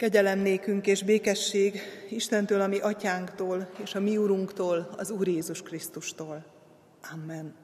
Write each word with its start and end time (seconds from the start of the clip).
Kegyelem 0.00 0.38
nékünk 0.38 0.86
és 0.86 1.02
békesség 1.02 1.80
Istentől, 2.10 2.60
a 2.60 2.66
mi 2.66 2.78
atyánktól, 2.78 3.70
és 3.82 3.94
a 3.94 4.00
mi 4.00 4.16
úrunktól, 4.16 4.88
az 4.96 5.10
Úr 5.10 5.28
Jézus 5.28 5.62
Krisztustól. 5.62 6.44
Amen. 7.12 7.54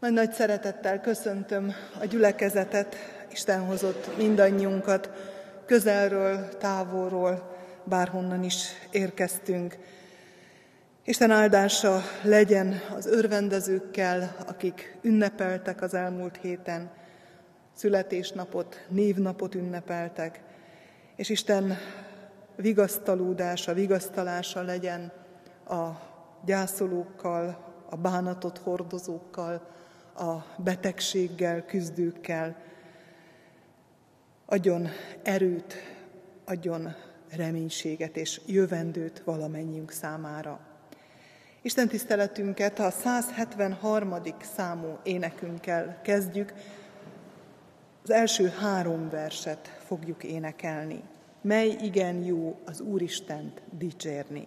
Nagy 0.00 0.12
nagy 0.12 0.32
szeretettel 0.32 1.00
köszöntöm 1.00 1.74
a 2.00 2.04
gyülekezetet, 2.04 2.96
Isten 3.32 3.60
hozott 3.60 4.16
mindannyiunkat, 4.16 5.10
közelről, 5.66 6.48
távolról, 6.58 7.56
bárhonnan 7.84 8.44
is 8.44 8.64
érkeztünk. 8.90 9.76
Isten 11.04 11.30
áldása 11.30 12.02
legyen 12.22 12.80
az 12.96 13.06
örvendezőkkel, 13.06 14.36
akik 14.46 14.98
ünnepeltek 15.02 15.82
az 15.82 15.94
elmúlt 15.94 16.36
héten, 16.36 16.90
születésnapot, 17.74 18.84
névnapot 18.88 19.54
ünnepeltek, 19.54 20.46
és 21.18 21.28
Isten 21.28 21.76
vigasztalódása, 22.56 23.74
vigasztalása 23.74 24.62
legyen 24.62 25.12
a 25.68 25.88
gyászolókkal, 26.44 27.74
a 27.90 27.96
bánatot 27.96 28.58
hordozókkal, 28.58 29.68
a 30.16 30.34
betegséggel 30.56 31.64
küzdőkkel. 31.64 32.56
Adjon 34.46 34.88
erőt, 35.22 35.74
adjon 36.44 36.94
reménységet 37.30 38.16
és 38.16 38.40
jövendőt 38.46 39.22
valamennyiünk 39.24 39.90
számára. 39.90 40.60
Isten 41.62 41.88
tiszteletünket 41.88 42.78
a 42.78 42.90
173. 42.90 44.14
számú 44.56 44.98
énekünkkel 45.02 46.00
kezdjük. 46.02 46.52
Az 48.02 48.10
első 48.10 48.48
három 48.48 49.10
verset 49.10 49.77
fogjuk 49.88 50.24
énekelni. 50.24 51.00
Mely 51.40 51.76
igen 51.82 52.24
jó 52.24 52.56
az 52.64 52.80
Úristent 52.80 53.62
dicsérni. 53.78 54.46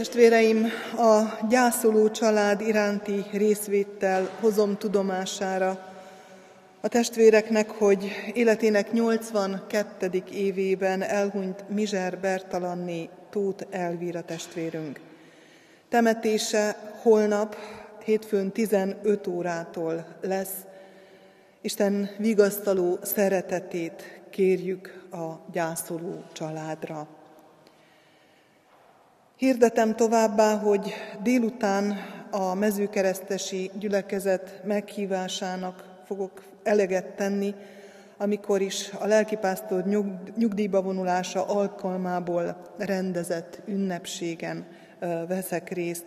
Testvéreim, 0.00 0.66
a 0.96 1.46
gyászoló 1.48 2.10
család 2.10 2.60
iránti 2.60 3.24
részvéttel 3.32 4.30
hozom 4.40 4.76
tudomására 4.76 5.92
a 6.80 6.88
testvéreknek, 6.88 7.70
hogy 7.70 8.10
életének 8.32 8.92
82. 8.92 10.22
évében 10.32 11.02
elhunyt 11.02 11.64
Mizser 11.68 12.18
Bertalanné 12.18 13.08
Tóth 13.30 13.66
Elvíra 13.70 14.22
testvérünk. 14.22 15.00
Temetése 15.88 16.76
holnap, 17.02 17.56
hétfőn 18.04 18.52
15 18.52 19.26
órától 19.26 20.06
lesz. 20.20 20.54
Isten 21.60 22.10
vigasztaló 22.18 22.98
szeretetét 23.02 24.20
kérjük 24.30 25.06
a 25.10 25.52
gyászoló 25.52 26.24
családra. 26.32 27.19
Hirdetem 29.40 29.96
továbbá, 29.96 30.56
hogy 30.56 30.94
délután 31.22 31.98
a 32.30 32.54
mezőkeresztesi 32.54 33.70
gyülekezet 33.78 34.60
meghívásának 34.64 36.02
fogok 36.04 36.42
eleget 36.62 37.06
tenni, 37.06 37.54
amikor 38.16 38.60
is 38.60 38.90
a 38.98 39.06
lelkipásztor 39.06 39.84
nyugdíjba 40.36 40.82
vonulása 40.82 41.46
alkalmából 41.46 42.74
rendezett 42.78 43.60
ünnepségen 43.66 44.66
veszek 45.28 45.70
részt. 45.70 46.06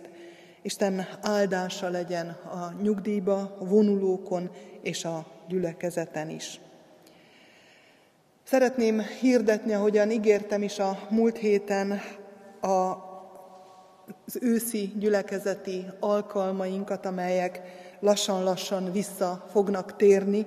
Isten 0.62 1.06
áldása 1.22 1.88
legyen 1.88 2.28
a 2.28 2.82
nyugdíjba 2.82 3.56
vonulókon 3.58 4.50
és 4.82 5.04
a 5.04 5.26
gyülekezeten 5.48 6.30
is. 6.30 6.60
Szeretném 8.44 9.00
hirdetni, 9.20 9.72
ahogyan 9.72 10.10
ígértem 10.10 10.62
is 10.62 10.78
a 10.78 10.98
múlt 11.10 11.36
héten, 11.36 12.00
a 12.60 13.12
az 14.26 14.38
őszi 14.40 14.92
gyülekezeti 14.98 15.86
alkalmainkat, 16.00 17.06
amelyek 17.06 17.60
lassan-lassan 18.00 18.92
vissza 18.92 19.44
fognak 19.50 19.96
térni. 19.96 20.46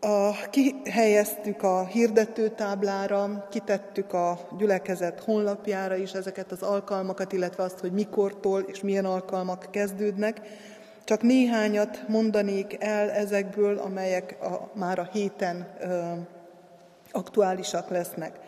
A, 0.00 0.48
kihelyeztük 0.50 1.62
a 1.62 1.86
hirdetőtáblára, 1.86 3.48
kitettük 3.50 4.12
a 4.12 4.38
gyülekezet 4.58 5.20
honlapjára 5.20 5.96
is 5.96 6.12
ezeket 6.12 6.52
az 6.52 6.62
alkalmakat, 6.62 7.32
illetve 7.32 7.62
azt, 7.62 7.78
hogy 7.78 7.92
mikortól 7.92 8.60
és 8.60 8.80
milyen 8.80 9.04
alkalmak 9.04 9.66
kezdődnek. 9.70 10.40
Csak 11.04 11.22
néhányat 11.22 12.04
mondanék 12.08 12.76
el 12.80 13.10
ezekből, 13.10 13.78
amelyek 13.78 14.36
a, 14.40 14.70
már 14.74 14.98
a 14.98 15.08
héten 15.12 15.68
ö, 15.80 16.12
aktuálisak 17.10 17.90
lesznek. 17.90 18.38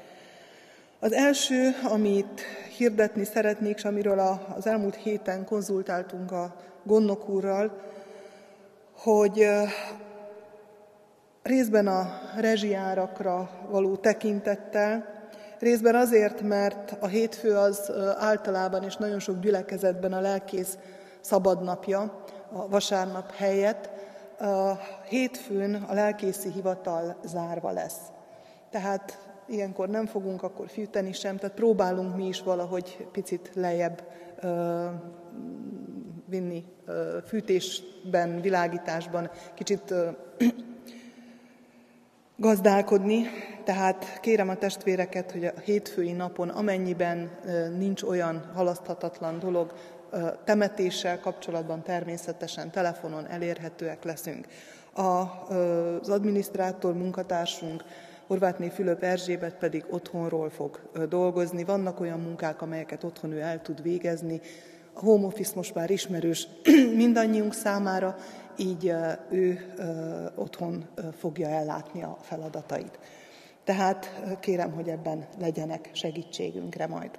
Az 1.05 1.13
első, 1.13 1.71
amit 1.83 2.41
hirdetni 2.77 3.25
szeretnék, 3.25 3.77
és 3.77 3.85
amiről 3.85 4.19
az 4.57 4.67
elmúlt 4.67 4.95
héten 4.95 5.45
konzultáltunk 5.45 6.33
a 6.33 6.55
gondnok 6.85 7.29
úrral, 7.29 7.81
hogy 8.97 9.49
részben 11.43 11.87
a 11.87 12.21
rezsiárakra 12.37 13.51
való 13.71 13.97
tekintettel, 13.97 15.05
részben 15.59 15.95
azért, 15.95 16.41
mert 16.41 16.97
a 17.01 17.07
hétfő 17.07 17.57
az 17.57 17.93
általában 18.19 18.83
és 18.83 18.97
nagyon 18.97 19.19
sok 19.19 19.41
gyülekezetben 19.41 20.13
a 20.13 20.21
lelkész 20.21 20.79
szabadnapja, 21.21 22.25
a 22.53 22.69
vasárnap 22.69 23.35
helyett, 23.35 23.91
a 24.41 24.79
hétfőn 25.09 25.75
a 25.75 25.95
lelkészi 25.95 26.51
hivatal 26.51 27.17
zárva 27.25 27.71
lesz. 27.71 28.01
Tehát 28.71 29.24
ilyenkor 29.47 29.89
nem 29.89 30.07
fogunk 30.07 30.43
akkor 30.43 30.69
fűteni 30.69 31.13
sem, 31.13 31.37
tehát 31.37 31.57
próbálunk 31.57 32.17
mi 32.17 32.27
is 32.27 32.43
valahogy 32.43 33.07
picit 33.13 33.51
lejjebb 33.55 34.03
ö, 34.41 34.87
vinni 36.27 36.65
ö, 36.85 37.19
fűtésben, 37.27 38.41
világításban, 38.41 39.31
kicsit 39.55 39.91
ö, 39.91 40.09
gazdálkodni, 42.37 43.27
tehát 43.65 44.21
kérem 44.21 44.49
a 44.49 44.57
testvéreket, 44.57 45.33
hogy 45.33 45.45
a 45.45 45.61
hétfői 45.65 46.13
napon, 46.13 46.49
amennyiben 46.49 47.31
nincs 47.79 48.03
olyan 48.03 48.51
halaszthatatlan 48.55 49.39
dolog, 49.39 49.73
temetéssel 50.45 51.21
kapcsolatban 51.21 51.83
természetesen 51.83 52.71
telefonon 52.71 53.27
elérhetőek 53.27 54.05
leszünk. 54.05 54.47
Az 54.93 56.09
adminisztrátor 56.09 56.95
munkatársunk 56.95 57.85
Horvátné 58.27 58.69
Fülöp 58.69 59.03
Erzsébet 59.03 59.55
pedig 59.55 59.85
otthonról 59.91 60.51
fog 60.51 60.81
dolgozni. 61.09 61.65
Vannak 61.65 62.01
olyan 62.01 62.21
munkák, 62.21 62.63
amelyeket 62.63 63.05
otthon 63.05 63.33
ő 63.33 63.41
el 63.41 63.63
tud 63.63 63.83
végezni. 63.83 64.41
A 64.93 65.01
home 65.01 65.27
office 65.27 65.53
most 65.55 65.75
már 65.75 65.91
ismerős 65.91 66.49
mindannyiunk 66.97 67.55
számára, 67.55 68.17
így 68.57 68.95
ő 69.31 69.75
otthon 70.35 70.85
fogja 71.19 71.49
ellátni 71.49 72.03
a 72.03 72.17
feladatait. 72.21 72.99
Tehát 73.65 74.23
kérem, 74.41 74.73
hogy 74.73 74.89
ebben 74.89 75.27
legyenek 75.41 75.91
segítségünkre 75.93 76.87
majd. 76.87 77.11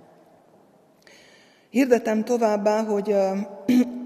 Hirdetem 1.69 2.23
továbbá, 2.23 2.83
hogy 2.83 3.15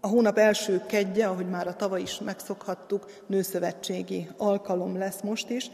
a 0.00 0.06
hónap 0.06 0.38
első 0.38 0.82
kedje, 0.86 1.26
ahogy 1.26 1.48
már 1.48 1.66
a 1.66 1.76
tavaly 1.76 2.00
is 2.00 2.20
megszokhattuk, 2.20 3.22
nőszövetségi 3.26 4.28
alkalom 4.36 4.98
lesz 4.98 5.20
most 5.20 5.50
is, 5.50 5.70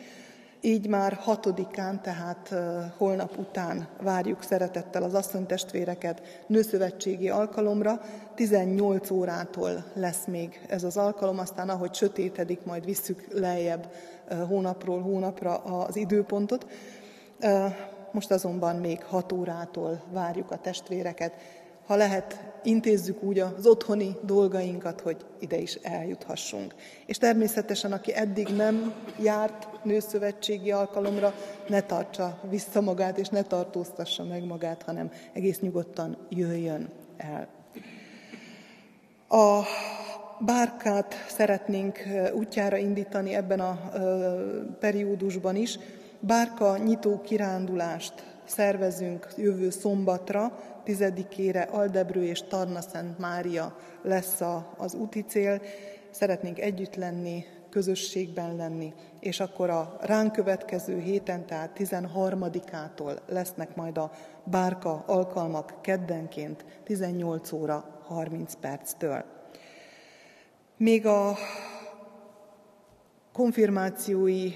így 0.61 0.89
már 0.89 1.13
hatodikán, 1.13 2.03
tehát 2.03 2.55
holnap 2.97 3.39
után 3.39 3.89
várjuk 4.03 4.43
szeretettel 4.43 5.03
az 5.03 5.15
asszonytestvéreket 5.15 6.45
nőszövetségi 6.47 7.29
alkalomra. 7.29 8.01
18 8.35 9.11
órától 9.11 9.85
lesz 9.95 10.25
még 10.27 10.61
ez 10.69 10.85
az 10.85 10.97
alkalom, 10.97 11.39
aztán 11.39 11.69
ahogy 11.69 11.95
sötétedik, 11.95 12.65
majd 12.65 12.85
visszük 12.85 13.27
lejjebb 13.33 13.93
hónapról 14.49 15.01
hónapra 15.01 15.57
az 15.57 15.97
időpontot. 15.97 16.67
Most 18.11 18.31
azonban 18.31 18.77
még 18.77 19.05
6 19.05 19.33
órától 19.33 20.03
várjuk 20.13 20.51
a 20.51 20.59
testvéreket. 20.59 21.33
Ha 21.87 21.97
lehet, 21.97 22.53
intézzük 22.63 23.23
úgy 23.23 23.39
az 23.39 23.67
otthoni 23.67 24.17
dolgainkat, 24.23 25.01
hogy 25.01 25.17
ide 25.39 25.57
is 25.57 25.75
eljuthassunk. 25.75 26.75
És 27.07 27.19
természetesen, 27.19 27.93
aki 27.93 28.15
eddig 28.15 28.49
nem 28.49 28.95
járt 29.21 29.85
nőszövetségi 29.85 30.71
alkalomra, 30.71 31.35
ne 31.69 31.81
tartsa 31.81 32.41
vissza 32.51 32.81
magát, 32.81 33.19
és 33.19 33.29
ne 33.29 33.43
tartóztassa 33.43 34.25
meg 34.25 34.45
magát, 34.45 34.83
hanem 34.83 35.11
egész 35.33 35.61
nyugodtan 35.61 36.17
jöjjön 36.29 36.89
el. 37.17 37.49
A 39.29 39.63
bárkát 40.39 41.15
szeretnénk 41.29 41.99
útjára 42.35 42.77
indítani 42.77 43.35
ebben 43.35 43.61
a 43.61 43.79
periódusban 44.81 45.57
is. 45.57 45.79
Bárka 46.21 46.77
nyitó 46.77 47.21
kirándulást 47.21 48.13
szervezünk 48.45 49.29
jövő 49.37 49.71
szombatra, 49.71 50.59
tizedikére 50.85 51.63
Aldebrő 51.63 52.25
és 52.25 52.43
Tarna 52.43 52.81
Szent 52.81 53.19
Mária 53.19 53.77
lesz 54.03 54.41
az 54.77 54.95
úti 54.95 55.25
cél. 55.25 55.61
Szeretnénk 56.11 56.59
együtt 56.59 56.95
lenni, 56.95 57.45
közösségben 57.71 58.57
lenni, 58.57 58.93
és 59.21 59.41
akkor 59.41 59.71
a 59.71 59.97
ránk 60.01 60.33
következő 60.33 60.99
héten, 60.99 61.47
tehát 61.47 61.77
13-ától 61.79 63.19
lesznek 63.27 63.77
majd 63.77 63.99
a 63.99 64.11
bárka 64.45 65.05
alkalmak 65.07 65.75
keddenként 65.81 66.65
18 66.85 67.53
óra 67.53 68.01
30 68.07 68.55
perctől. 68.55 69.25
Még 70.77 71.07
a 71.07 71.35
konfirmációi 73.33 74.53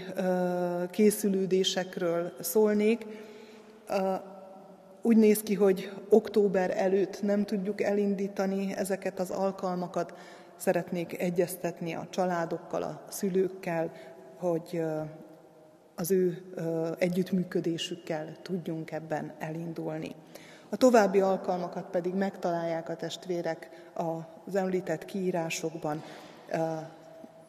készülődésekről 0.91 2.33
szólnék. 2.41 3.07
Úgy 5.03 5.17
néz 5.17 5.43
ki, 5.43 5.55
hogy 5.55 5.93
október 6.09 6.71
előtt 6.77 7.23
nem 7.23 7.45
tudjuk 7.45 7.83
elindítani 7.83 8.75
ezeket 8.77 9.21
az 9.21 9.31
alkalmakat. 9.31 10.15
Szeretnék 10.57 11.21
egyeztetni 11.21 11.95
a 11.95 12.07
családokkal, 12.11 12.83
a 12.83 13.03
szülőkkel, 13.09 13.93
hogy 14.37 14.83
az 15.95 16.11
ő 16.11 16.43
együttműködésükkel 16.99 18.37
tudjunk 18.43 18.91
ebben 18.91 19.33
elindulni. 19.39 20.15
A 20.69 20.77
további 20.77 21.21
alkalmakat 21.21 21.91
pedig 21.91 22.15
megtalálják 22.15 22.89
a 22.89 22.97
testvérek 22.97 23.71
az 24.45 24.55
említett 24.55 25.05
kiírásokban, 25.05 26.03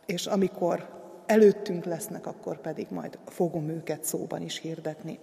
és 0.05 0.25
amikor 0.25 0.89
előttünk 1.25 1.85
lesznek, 1.85 2.27
akkor 2.27 2.61
pedig 2.61 2.87
majd 2.89 3.17
fogom 3.25 3.69
őket 3.69 4.03
szóban 4.03 4.41
is 4.41 4.59
hirdetni. 4.59 5.19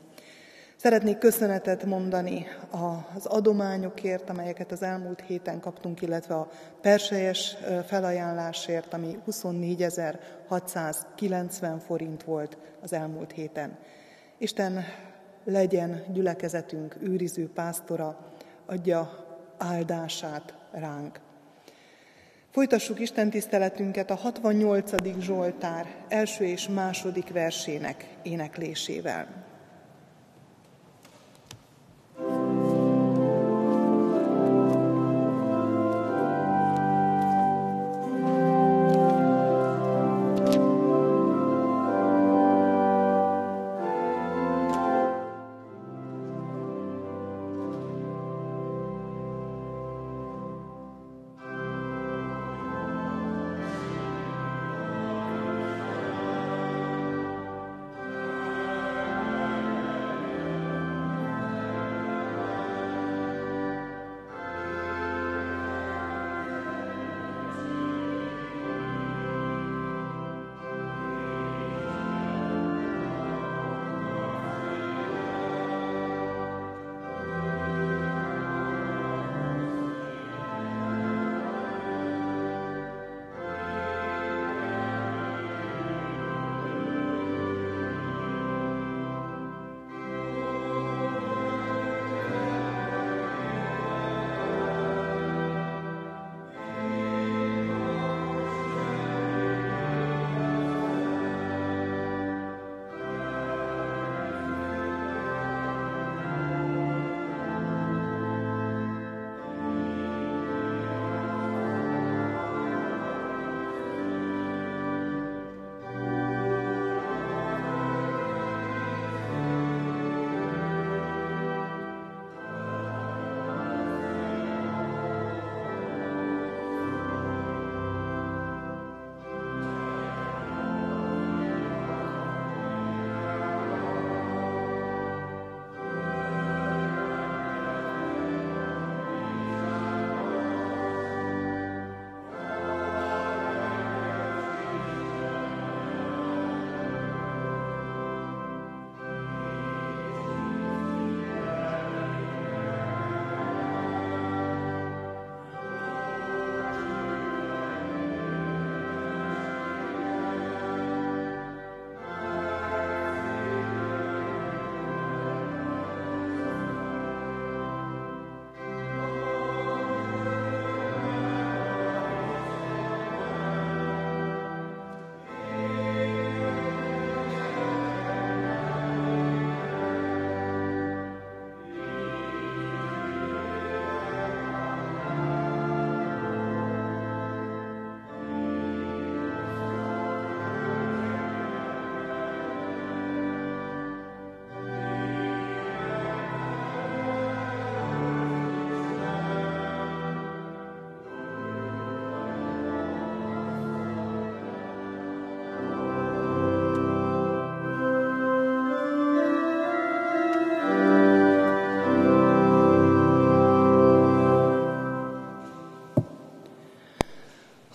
Szeretnék 0.77 1.19
köszönetet 1.19 1.85
mondani 1.85 2.47
az 3.15 3.27
adományokért, 3.27 4.31
amelyeket 4.31 4.73
az 4.73 4.83
elmúlt 4.83 5.21
héten 5.21 5.61
kaptunk, 5.61 6.03
illetve 6.03 6.35
a 6.35 6.49
perselyes 6.81 7.57
felajánlásért, 7.87 8.95
ami 8.95 9.19
24.690 9.31 11.81
forint 11.87 12.23
volt 12.23 12.59
az 12.83 12.93
elmúlt 12.93 13.33
héten. 13.33 13.79
Isten 14.39 14.85
legyen 15.45 16.05
gyülekezetünk 16.13 16.97
őriző 17.01 17.51
pásztora, 17.55 18.19
adja 18.67 19.25
áldását 19.59 20.55
ránk. 20.71 21.21
Folytassuk 22.51 23.01
Isten 23.01 23.31
tiszteletünket 23.31 24.11
a 24.11 24.15
68. 24.15 24.91
Zsoltár 25.21 25.87
első 26.09 26.45
és 26.45 26.69
második 26.69 27.33
versének 27.33 28.17
éneklésével. 28.23 29.46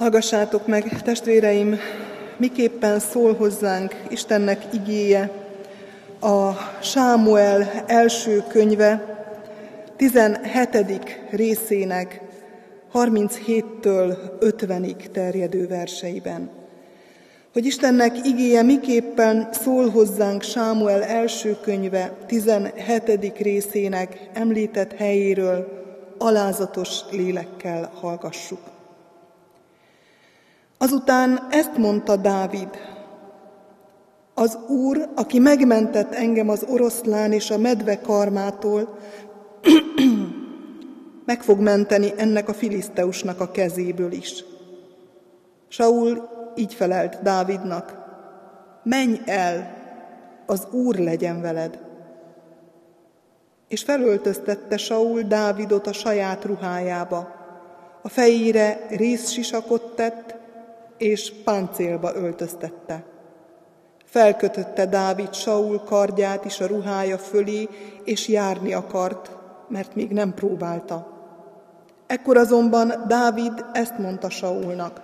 Hallgassátok 0.02 0.68
meg, 0.68 1.02
testvéreim, 1.02 1.80
miképpen 2.38 3.00
szól 3.00 3.34
hozzánk 3.34 3.96
Istennek 4.10 4.66
igéje 4.74 5.32
a 6.20 6.52
Sámuel 6.82 7.84
első 7.88 8.44
könyve 8.48 9.20
17. 9.96 11.18
részének 11.32 12.22
37-től 12.94 14.18
50-ig 14.40 15.12
terjedő 15.12 15.68
verseiben. 15.68 16.50
Hogy 17.54 17.66
Istennek 17.66 18.28
igéje 18.28 18.62
miképpen 18.62 19.50
szól 19.52 19.90
hozzánk 19.90 20.42
Sámuel 20.42 21.04
első 21.04 21.58
könyve 21.62 22.18
17. 22.28 23.34
részének 23.38 24.30
említett 24.34 24.94
helyéről, 24.94 25.68
alázatos 26.18 27.00
lélekkel 27.12 27.92
hallgassuk. 28.00 28.71
Azután 30.82 31.48
ezt 31.50 31.78
mondta 31.78 32.16
Dávid, 32.16 32.70
az 34.34 34.58
Úr, 34.68 35.10
aki 35.16 35.40
megmentett 35.40 36.14
engem 36.14 36.50
az 36.50 36.66
oroszlán 36.70 37.32
és 37.32 37.52
a 37.52 37.58
medve 37.58 38.00
karmától, 38.00 38.98
meg 41.26 41.44
fog 41.44 41.60
menteni 41.60 42.14
ennek 42.18 42.50
a 42.50 42.54
filiszteusnak 42.54 43.40
a 43.40 43.52
kezéből 43.52 44.12
is. 44.12 44.44
Saul 45.68 46.30
így 46.56 46.74
felelt 46.74 47.22
Dávidnak, 47.22 47.98
menj 48.84 49.22
el, 49.26 49.74
az 50.46 50.68
Úr 50.72 50.96
legyen 50.96 51.42
veled. 51.42 51.80
És 53.68 53.84
felöltöztette 53.84 54.78
Saul 54.78 55.22
Dávidot 55.22 55.88
a 55.88 55.94
saját 55.94 56.46
ruhájába, 56.46 57.36
a 58.02 58.10
fejére 58.10 58.86
részsisakot 58.90 59.96
tett, 59.96 60.40
és 61.02 61.34
páncélba 61.44 62.16
öltöztette. 62.16 63.04
Felkötötte 64.06 64.86
Dávid 64.86 65.34
Saul 65.34 65.80
kardját 65.80 66.46
is 66.46 66.60
a 66.60 66.68
ruhája 66.68 67.18
fölé, 67.18 67.70
és 68.04 68.28
járni 68.28 68.74
akart, 68.74 69.32
mert 69.68 69.96
még 69.96 70.12
nem 70.12 70.34
próbálta. 70.34 71.08
Ekkor 72.08 72.38
azonban 72.38 72.94
Dávid 73.08 73.66
ezt 73.74 73.98
mondta 73.98 74.30
Saulnak. 74.30 75.02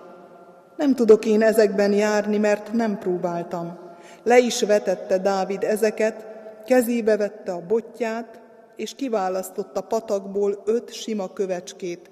Nem 0.76 0.96
tudok 0.96 1.26
én 1.26 1.42
ezekben 1.42 1.94
járni, 1.94 2.38
mert 2.38 2.74
nem 2.74 2.98
próbáltam. 2.98 3.78
Le 4.24 4.38
is 4.38 4.62
vetette 4.62 5.18
Dávid 5.18 5.64
ezeket, 5.64 6.26
kezébe 6.66 7.18
vette 7.18 7.52
a 7.52 7.66
botját, 7.68 8.42
és 8.76 8.96
kiválasztotta 8.96 9.82
patakból 9.82 10.62
öt 10.66 10.94
sima 10.94 11.34
kövecskét. 11.34 12.12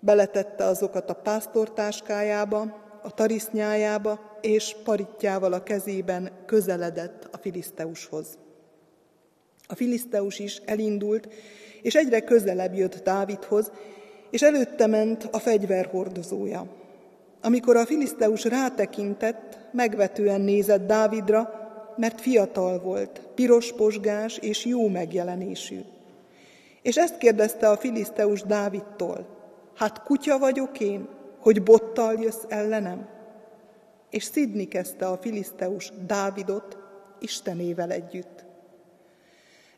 Beletette 0.00 0.64
azokat 0.64 1.10
a 1.10 1.14
pásztortáskájába, 1.14 2.84
a 3.06 3.10
tarisznyájába, 3.10 4.38
és 4.40 4.76
paritjával 4.84 5.52
a 5.52 5.62
kezében 5.62 6.30
közeledett 6.46 7.28
a 7.32 7.36
filiszteushoz. 7.36 8.38
A 9.66 9.74
filiszteus 9.74 10.38
is 10.38 10.60
elindult, 10.64 11.28
és 11.82 11.94
egyre 11.94 12.20
közelebb 12.20 12.74
jött 12.74 13.02
Dávidhoz, 13.04 13.70
és 14.30 14.42
előtte 14.42 14.86
ment 14.86 15.28
a 15.32 15.38
fegyverhordozója. 15.38 16.66
Amikor 17.42 17.76
a 17.76 17.86
filiszteus 17.86 18.44
rátekintett, 18.44 19.58
megvetően 19.72 20.40
nézett 20.40 20.86
Dávidra, 20.86 21.50
mert 21.96 22.20
fiatal 22.20 22.80
volt, 22.80 23.20
piros 23.34 23.72
posgás 23.72 24.38
és 24.38 24.64
jó 24.64 24.88
megjelenésű. 24.88 25.80
És 26.82 26.96
ezt 26.96 27.18
kérdezte 27.18 27.68
a 27.68 27.76
filiszteus 27.76 28.42
Dávidtól, 28.42 29.26
hát 29.74 30.02
kutya 30.02 30.38
vagyok 30.38 30.80
én, 30.80 31.15
hogy 31.46 31.62
bottal 31.62 32.14
jössz 32.20 32.44
ellenem? 32.48 33.08
És 34.10 34.24
szidni 34.24 34.68
kezdte 34.68 35.06
a 35.06 35.18
filiszteus 35.20 35.92
Dávidot 36.06 36.78
Istenével 37.18 37.90
együtt. 37.90 38.44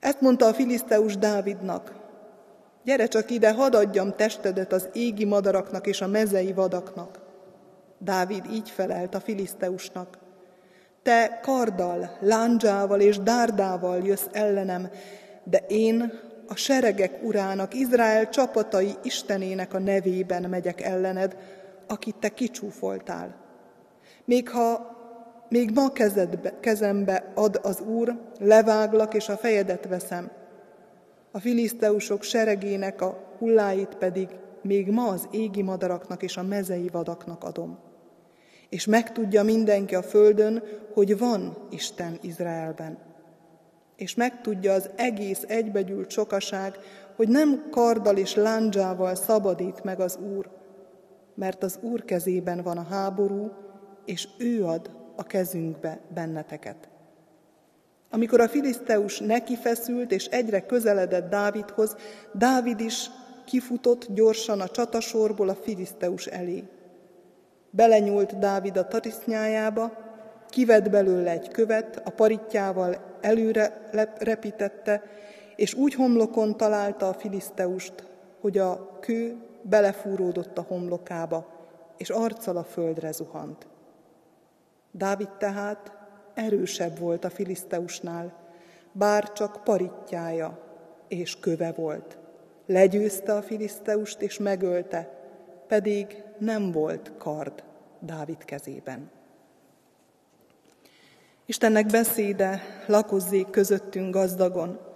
Ezt 0.00 0.20
mondta 0.20 0.46
a 0.46 0.54
filiszteus 0.54 1.16
Dávidnak, 1.16 1.92
gyere 2.84 3.06
csak 3.06 3.30
ide, 3.30 3.52
hadd 3.52 3.76
adjam 3.76 4.16
testedet 4.16 4.72
az 4.72 4.88
égi 4.92 5.24
madaraknak 5.24 5.86
és 5.86 6.00
a 6.00 6.06
mezei 6.06 6.52
vadaknak. 6.52 7.20
Dávid 7.98 8.44
így 8.52 8.70
felelt 8.70 9.14
a 9.14 9.20
filiszteusnak, 9.20 10.18
te 11.02 11.40
karddal, 11.42 12.16
lándzsával 12.20 13.00
és 13.00 13.18
dárdával 13.18 13.98
jössz 13.98 14.28
ellenem, 14.32 14.90
de 15.44 15.58
én 15.68 16.12
a 16.46 16.56
seregek 16.56 17.22
urának, 17.22 17.74
Izrael 17.74 18.28
csapatai 18.28 18.94
Istenének 19.02 19.74
a 19.74 19.78
nevében 19.78 20.42
megyek 20.42 20.80
ellened, 20.80 21.36
akit 21.88 22.16
te 22.16 22.28
kicsúfoltál. 22.28 23.34
Még 24.24 24.48
ha 24.48 24.96
még 25.48 25.70
ma 25.74 25.92
kezedbe, 25.92 26.60
kezembe 26.60 27.32
ad 27.34 27.60
az 27.62 27.80
Úr, 27.80 28.18
leváglak 28.38 29.14
és 29.14 29.28
a 29.28 29.36
fejedet 29.36 29.88
veszem. 29.88 30.30
A 31.30 31.38
filiszteusok 31.38 32.22
seregének 32.22 33.00
a 33.00 33.18
hulláit 33.38 33.94
pedig 33.94 34.28
még 34.62 34.90
ma 34.90 35.08
az 35.08 35.28
égi 35.30 35.62
madaraknak 35.62 36.22
és 36.22 36.36
a 36.36 36.42
mezei 36.42 36.88
vadaknak 36.92 37.44
adom. 37.44 37.78
És 38.68 38.86
megtudja 38.86 39.42
mindenki 39.42 39.94
a 39.94 40.02
földön, 40.02 40.62
hogy 40.94 41.18
van 41.18 41.56
Isten 41.70 42.18
Izraelben. 42.20 42.98
És 43.96 44.14
megtudja 44.14 44.72
az 44.72 44.90
egész 44.96 45.44
egybegyűlt 45.46 46.10
sokaság, 46.10 46.78
hogy 47.16 47.28
nem 47.28 47.64
karddal 47.70 48.16
és 48.16 48.34
lándzsával 48.34 49.14
szabadít 49.14 49.84
meg 49.84 50.00
az 50.00 50.18
Úr, 50.36 50.57
mert 51.38 51.62
az 51.62 51.78
Úr 51.80 52.04
kezében 52.04 52.62
van 52.62 52.78
a 52.78 52.86
háború, 52.90 53.50
és 54.04 54.28
ő 54.38 54.64
ad 54.64 54.90
a 55.16 55.22
kezünkbe 55.22 56.00
benneteket. 56.14 56.88
Amikor 58.10 58.40
a 58.40 58.48
filiszteus 58.48 59.18
neki 59.18 59.56
feszült 59.56 60.12
és 60.12 60.24
egyre 60.24 60.60
közeledett 60.60 61.30
Dávidhoz, 61.30 61.96
Dávid 62.32 62.80
is 62.80 63.10
kifutott 63.44 64.06
gyorsan 64.12 64.60
a 64.60 64.68
csatasorból 64.68 65.48
a 65.48 65.54
filiszteus 65.54 66.26
elé. 66.26 66.64
Belenyúlt 67.70 68.38
Dávid 68.38 68.76
a 68.76 68.88
tarisznyájába, 68.88 69.92
kivett 70.48 70.90
belőle 70.90 71.30
egy 71.30 71.48
követ, 71.48 72.02
a 72.04 72.10
paritjával 72.10 73.18
előre 73.20 73.88
repítette, 74.18 75.02
és 75.56 75.74
úgy 75.74 75.94
homlokon 75.94 76.56
találta 76.56 77.08
a 77.08 77.14
filiszteust, 77.14 78.06
hogy 78.40 78.58
a 78.58 78.98
kő 79.00 79.47
belefúródott 79.62 80.58
a 80.58 80.64
homlokába, 80.68 81.46
és 81.96 82.10
arccal 82.10 82.56
a 82.56 82.64
földre 82.64 83.12
zuhant. 83.12 83.66
Dávid 84.90 85.30
tehát 85.30 85.92
erősebb 86.34 86.98
volt 86.98 87.24
a 87.24 87.30
filiszteusnál, 87.30 88.32
bár 88.92 89.32
csak 89.32 89.64
paritjája 89.64 90.58
és 91.08 91.40
köve 91.40 91.72
volt. 91.72 92.18
Legyőzte 92.66 93.34
a 93.34 93.42
filiszteust 93.42 94.22
és 94.22 94.38
megölte, 94.38 95.18
pedig 95.66 96.22
nem 96.38 96.72
volt 96.72 97.12
kard 97.18 97.64
Dávid 98.00 98.44
kezében. 98.44 99.10
Istennek 101.46 101.86
beszéde 101.86 102.60
lakozzék 102.86 103.50
közöttünk 103.50 104.14
gazdagon, 104.14 104.87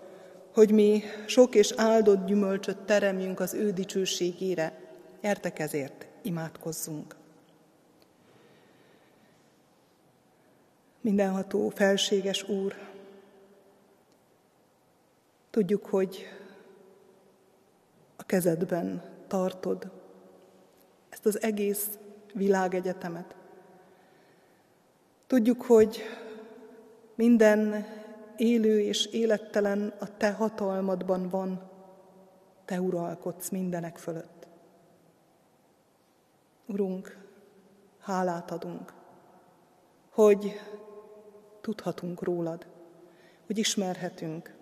hogy 0.53 0.71
mi 0.71 1.03
sok 1.27 1.55
és 1.55 1.73
áldott 1.77 2.27
gyümölcsöt 2.27 2.79
teremjünk 2.79 3.41
az 3.41 3.55
ő 3.55 3.71
dicsőségére. 3.71 4.81
Értek 5.21 5.59
ezért, 5.59 6.07
imádkozzunk. 6.23 7.17
Mindenható, 11.01 11.69
felséges 11.69 12.49
Úr, 12.49 12.75
tudjuk, 15.51 15.87
hogy 15.87 16.27
a 18.17 18.23
kezedben 18.23 19.03
tartod 19.29 19.91
ezt 21.09 21.27
az 21.27 21.43
egész 21.43 21.87
világegyetemet. 22.33 23.35
Tudjuk, 25.27 25.63
hogy 25.63 26.03
minden 27.15 27.87
élő 28.43 28.81
és 28.81 29.07
élettelen 29.07 29.93
a 29.99 30.17
Te 30.17 30.33
hatalmadban 30.33 31.29
van, 31.29 31.71
Te 32.65 32.81
uralkodsz 32.81 33.49
mindenek 33.49 33.99
fölött. 33.99 34.47
Urunk, 36.67 37.19
hálát 37.99 38.51
adunk, 38.51 38.93
hogy 40.11 40.61
tudhatunk 41.61 42.23
rólad, 42.23 42.67
hogy 43.47 43.59
ismerhetünk, 43.59 44.55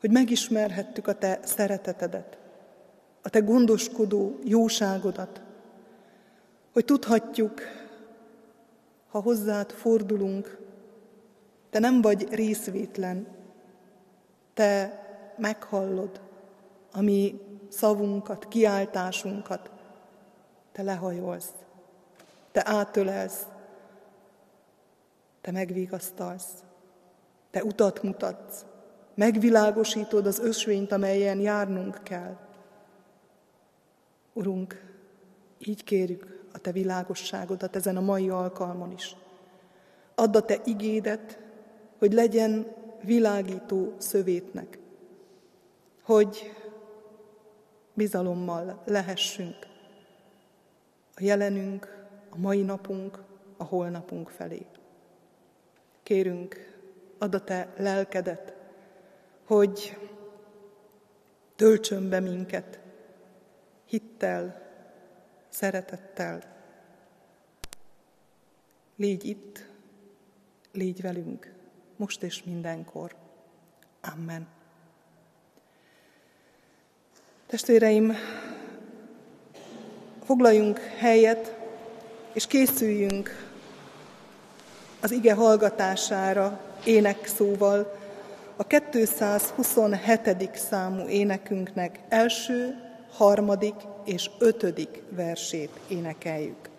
hogy 0.00 0.10
megismerhettük 0.10 1.06
a 1.06 1.18
Te 1.18 1.40
szeretetedet, 1.42 2.38
a 3.22 3.28
Te 3.28 3.40
gondoskodó 3.40 4.38
jóságodat, 4.44 5.40
hogy 6.72 6.84
tudhatjuk, 6.84 7.60
ha 9.08 9.20
hozzád 9.20 9.70
fordulunk, 9.70 10.61
Te 11.72 11.78
nem 11.78 12.00
vagy 12.00 12.34
részvétlen, 12.34 13.26
Te 14.54 15.00
meghallod 15.36 16.20
a 16.92 17.00
mi 17.00 17.40
szavunkat, 17.68 18.48
kiáltásunkat, 18.48 19.70
Te 20.72 20.82
lehajolsz, 20.82 21.52
te 22.50 22.62
átölelsz, 22.64 23.46
te 25.40 25.50
megvigasztalsz, 25.50 26.64
te 27.50 27.64
utat 27.64 28.02
mutatsz, 28.02 28.64
megvilágosítod 29.14 30.26
az 30.26 30.38
ösvényt, 30.38 30.92
amelyen 30.92 31.40
járnunk 31.40 32.02
kell. 32.02 32.36
Urunk, 34.32 34.94
így 35.58 35.84
kérjük 35.84 36.46
a 36.52 36.58
Te 36.58 36.72
világosságodat 36.72 37.76
ezen 37.76 37.96
a 37.96 38.00
mai 38.00 38.28
alkalmon 38.30 38.92
is. 38.92 39.16
Add 40.14 40.36
a 40.36 40.42
Te 40.42 40.60
igédet, 40.64 41.41
hogy 42.02 42.12
legyen 42.12 42.66
világító 43.02 43.94
szövétnek, 43.98 44.78
hogy 46.02 46.52
bizalommal 47.94 48.82
lehessünk 48.84 49.56
a 51.14 51.22
jelenünk, 51.22 52.06
a 52.30 52.38
mai 52.38 52.62
napunk, 52.62 53.22
a 53.56 53.64
holnapunk 53.64 54.28
felé. 54.28 54.66
Kérünk, 56.02 56.76
add 57.18 57.34
a 57.34 57.44
Te 57.44 57.72
lelkedet, 57.76 58.54
hogy 59.44 59.98
töltsön 61.56 62.08
be 62.08 62.20
minket 62.20 62.80
hittel, 63.84 64.62
szeretettel. 65.48 66.42
Légy 68.96 69.24
itt, 69.24 69.66
légy 70.72 71.00
velünk, 71.00 71.51
most 72.02 72.22
és 72.22 72.42
mindenkor. 72.44 73.14
Amen. 74.00 74.46
Testvéreim, 77.46 78.16
foglaljunk 80.24 80.78
helyet, 80.78 81.56
és 82.32 82.46
készüljünk 82.46 83.50
az 85.00 85.10
ige 85.10 85.34
hallgatására 85.34 86.60
énekszóval, 86.84 87.98
a 88.56 88.64
227. 88.64 90.56
számú 90.56 91.08
énekünknek 91.08 92.00
első, 92.08 92.74
harmadik 93.10 93.74
és 94.04 94.30
ötödik 94.38 95.02
versét 95.08 95.80
énekeljük. 95.88 96.71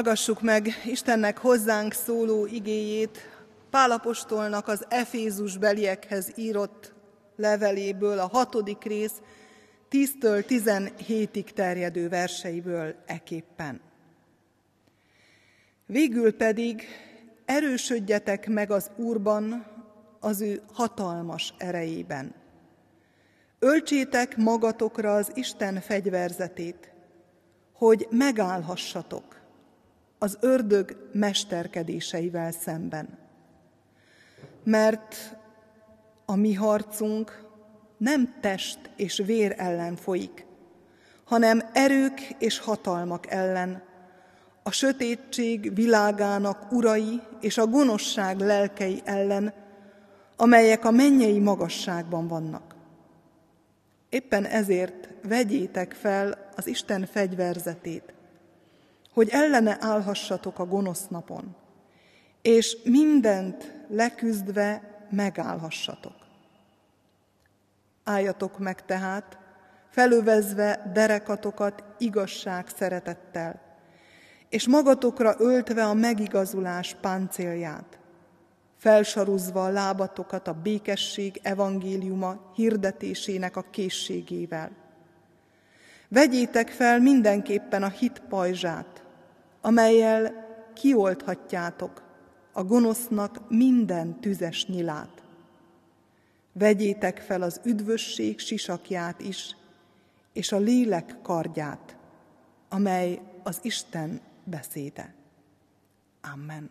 Hallgassuk 0.00 0.42
meg 0.42 0.68
Istennek 0.84 1.38
hozzánk 1.38 1.92
szóló 1.92 2.46
igéjét 2.46 3.18
Pálapostolnak 3.70 4.68
az 4.68 4.84
Efézus 4.88 5.56
beliekhez 5.56 6.32
írott 6.36 6.92
leveléből, 7.36 8.18
a 8.18 8.26
hatodik 8.26 8.82
rész 8.82 9.12
10-től 9.90 10.44
17-ig 10.48 11.44
terjedő 11.44 12.08
verseiből 12.08 12.94
eképpen. 13.06 13.80
Végül 15.86 16.36
pedig 16.36 16.82
erősödjetek 17.44 18.48
meg 18.48 18.70
az 18.70 18.90
Úrban, 18.96 19.66
az 20.20 20.40
ő 20.40 20.62
hatalmas 20.72 21.54
erejében. 21.58 22.34
Öltsétek 23.58 24.36
magatokra 24.36 25.14
az 25.14 25.30
Isten 25.34 25.80
fegyverzetét, 25.80 26.92
hogy 27.72 28.06
megállhassatok 28.10 29.39
az 30.22 30.38
ördög 30.40 31.08
mesterkedéseivel 31.12 32.52
szemben. 32.52 33.18
Mert 34.64 35.36
a 36.24 36.36
mi 36.36 36.54
harcunk 36.54 37.44
nem 37.96 38.34
test 38.40 38.78
és 38.96 39.22
vér 39.26 39.54
ellen 39.56 39.96
folyik, 39.96 40.46
hanem 41.24 41.62
erők 41.72 42.20
és 42.38 42.58
hatalmak 42.58 43.30
ellen, 43.30 43.82
a 44.62 44.70
sötétség 44.70 45.74
világának 45.74 46.72
urai 46.72 47.20
és 47.40 47.58
a 47.58 47.66
gonoszság 47.66 48.38
lelkei 48.38 49.00
ellen, 49.04 49.52
amelyek 50.36 50.84
a 50.84 50.90
mennyei 50.90 51.38
magasságban 51.38 52.28
vannak. 52.28 52.74
Éppen 54.08 54.44
ezért 54.44 55.08
vegyétek 55.22 55.92
fel 55.92 56.50
az 56.56 56.66
Isten 56.66 57.06
fegyverzetét, 57.06 58.12
hogy 59.12 59.28
ellene 59.28 59.76
állhassatok 59.80 60.58
a 60.58 60.66
gonosz 60.66 61.06
napon, 61.08 61.56
és 62.42 62.76
mindent 62.84 63.74
leküzdve 63.88 64.82
megállhassatok. 65.10 66.14
Álljatok 68.04 68.58
meg 68.58 68.84
tehát, 68.84 69.38
felövezve 69.88 70.90
derekatokat 70.92 71.84
igazság 71.98 72.68
szeretettel, 72.68 73.60
és 74.48 74.68
magatokra 74.68 75.34
öltve 75.38 75.84
a 75.84 75.94
megigazulás 75.94 76.96
páncélját, 77.00 77.98
felsaruzva 78.76 79.64
a 79.64 79.70
lábatokat 79.70 80.48
a 80.48 80.52
békesség 80.52 81.40
evangéliuma 81.42 82.52
hirdetésének 82.54 83.56
a 83.56 83.64
készségével. 83.70 84.70
Vegyétek 86.08 86.68
fel 86.68 86.98
mindenképpen 87.00 87.82
a 87.82 87.88
hit 87.88 88.22
pajzsát, 88.28 88.99
amelyel 89.60 90.48
kiolthatjátok 90.74 92.02
a 92.52 92.64
gonosznak 92.64 93.48
minden 93.48 94.20
tüzes 94.20 94.66
nyilát. 94.66 95.22
Vegyétek 96.52 97.18
fel 97.18 97.42
az 97.42 97.60
üdvösség 97.64 98.38
sisakját 98.38 99.20
is, 99.20 99.56
és 100.32 100.52
a 100.52 100.58
lélek 100.58 101.16
kardját, 101.22 101.96
amely 102.68 103.20
az 103.42 103.58
Isten 103.62 104.20
beszéde. 104.44 105.14
Amen. 106.32 106.70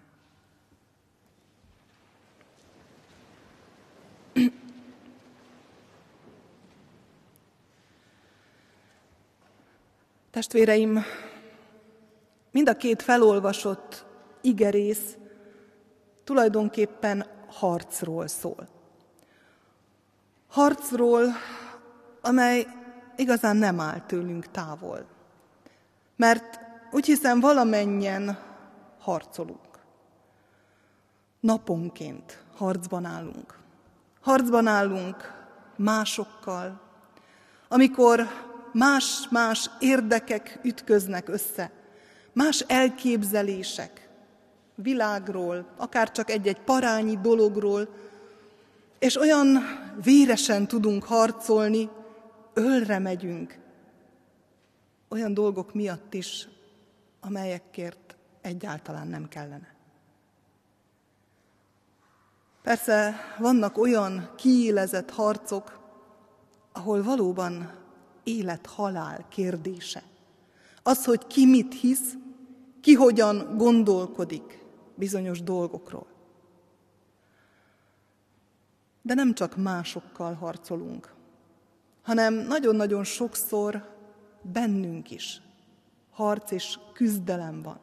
Testvéreim, 10.31 11.03
mind 12.51 12.69
a 12.69 12.75
két 12.75 13.01
felolvasott 13.01 14.05
igerész 14.41 15.17
tulajdonképpen 16.23 17.25
harcról 17.47 18.27
szól. 18.27 18.67
Harcról, 20.47 21.25
amely 22.21 22.67
igazán 23.15 23.57
nem 23.57 23.79
áll 23.79 23.99
tőlünk 23.99 24.51
távol. 24.51 25.05
Mert 26.15 26.59
úgy 26.91 27.05
hiszem 27.05 27.39
valamennyien 27.39 28.39
harcolunk. 28.99 29.79
Naponként 31.39 32.43
harcban 32.55 33.05
állunk. 33.05 33.57
Harcban 34.21 34.67
állunk 34.67 35.33
másokkal, 35.75 36.81
amikor 37.67 38.27
más-más 38.71 39.69
érdekek 39.79 40.59
ütköznek 40.63 41.29
össze, 41.29 41.71
más 42.39 42.59
elképzelések 42.67 44.09
világról, 44.75 45.73
akár 45.77 46.11
csak 46.11 46.29
egy-egy 46.29 46.59
parányi 46.59 47.17
dologról, 47.21 47.89
és 48.99 49.15
olyan 49.15 49.57
véresen 50.03 50.67
tudunk 50.67 51.03
harcolni, 51.03 51.89
ölre 52.53 52.99
megyünk, 52.99 53.59
olyan 55.09 55.33
dolgok 55.33 55.73
miatt 55.73 56.13
is, 56.13 56.47
amelyekért 57.19 58.15
egyáltalán 58.41 59.07
nem 59.07 59.27
kellene. 59.27 59.75
Persze 62.61 63.15
vannak 63.39 63.77
olyan 63.77 64.33
kiélezett 64.35 65.09
harcok, 65.09 65.79
ahol 66.71 67.03
valóban 67.03 67.71
élet-halál 68.23 69.25
kérdése. 69.29 70.03
Az, 70.83 71.05
hogy 71.05 71.27
ki 71.27 71.45
mit 71.45 71.73
hisz, 71.73 72.13
ki 72.81 72.93
hogyan 72.93 73.57
gondolkodik 73.57 74.65
bizonyos 74.95 75.43
dolgokról. 75.43 76.07
De 79.01 79.13
nem 79.13 79.33
csak 79.33 79.55
másokkal 79.55 80.33
harcolunk, 80.33 81.13
hanem 82.01 82.33
nagyon-nagyon 82.33 83.03
sokszor 83.03 83.97
bennünk 84.41 85.11
is 85.11 85.41
harc 86.11 86.51
és 86.51 86.79
küzdelem 86.93 87.61
van. 87.61 87.79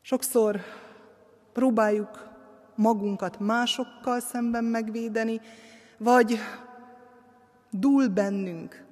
Sokszor 0.00 0.60
próbáljuk 1.52 2.32
magunkat 2.74 3.38
másokkal 3.38 4.20
szemben 4.20 4.64
megvédeni, 4.64 5.40
vagy 5.98 6.38
dúl 7.70 8.08
bennünk 8.08 8.83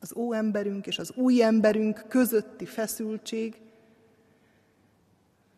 az 0.00 0.12
óemberünk 0.16 0.86
és 0.86 0.98
az 0.98 1.12
új 1.14 1.42
emberünk 1.42 2.04
közötti 2.08 2.64
feszültség, 2.64 3.60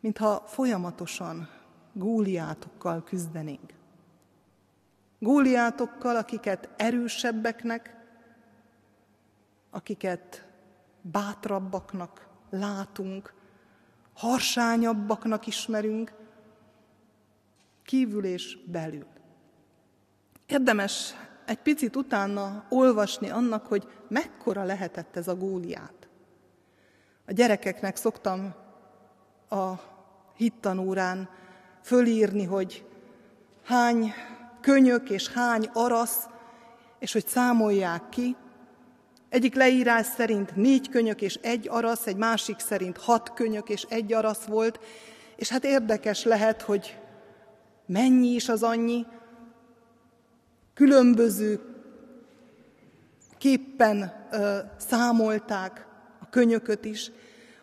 mintha 0.00 0.44
folyamatosan 0.46 1.48
góliátokkal 1.92 3.04
küzdenénk. 3.04 3.72
Góliátokkal, 5.18 6.16
akiket 6.16 6.68
erősebbeknek, 6.76 7.96
akiket 9.70 10.46
bátrabbaknak 11.02 12.28
látunk, 12.50 13.34
harsányabbaknak 14.14 15.46
ismerünk, 15.46 16.12
kívül 17.82 18.24
és 18.24 18.58
belül. 18.66 19.06
Érdemes 20.46 21.14
egy 21.50 21.58
picit 21.58 21.96
utána 21.96 22.64
olvasni 22.68 23.30
annak, 23.30 23.66
hogy 23.66 23.88
mekkora 24.08 24.62
lehetett 24.62 25.16
ez 25.16 25.28
a 25.28 25.34
góliát. 25.34 26.08
A 27.26 27.32
gyerekeknek 27.32 27.96
szoktam 27.96 28.54
a 29.48 29.72
hittanórán 30.36 31.28
fölírni, 31.82 32.44
hogy 32.44 32.84
hány 33.64 34.12
könyök 34.60 35.10
és 35.10 35.28
hány 35.28 35.70
arasz, 35.72 36.26
és 36.98 37.12
hogy 37.12 37.26
számolják 37.26 38.08
ki. 38.08 38.36
Egyik 39.28 39.54
leírás 39.54 40.06
szerint 40.06 40.56
négy 40.56 40.88
könyök 40.88 41.22
és 41.22 41.34
egy 41.34 41.68
arasz, 41.68 42.06
egy 42.06 42.16
másik 42.16 42.58
szerint 42.58 42.98
hat 42.98 43.32
könyök 43.34 43.68
és 43.68 43.82
egy 43.88 44.12
arasz 44.12 44.44
volt, 44.44 44.80
és 45.36 45.48
hát 45.48 45.64
érdekes 45.64 46.24
lehet, 46.24 46.62
hogy 46.62 46.98
mennyi 47.86 48.28
is 48.28 48.48
az 48.48 48.62
annyi, 48.62 49.06
különböző 50.80 51.60
képpen 53.38 54.12
ö, 54.30 54.58
számolták 54.76 55.86
a 56.20 56.28
könyököt 56.28 56.84
is, 56.84 57.10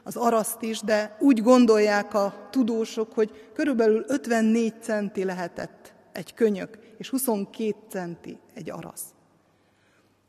az 0.04 0.16
araszt 0.16 0.62
is, 0.62 0.80
de 0.80 1.18
úgy 1.20 1.42
gondolják 1.42 2.14
a 2.14 2.48
tudósok, 2.52 3.14
hogy 3.14 3.50
körülbelül 3.54 4.06
54 4.08 4.74
centi 4.82 5.24
lehetett 5.24 5.94
egy 6.12 6.34
könyök, 6.34 6.78
és 6.98 7.10
22 7.10 7.76
centi 7.90 8.40
egy 8.54 8.70
arasz. 8.70 9.06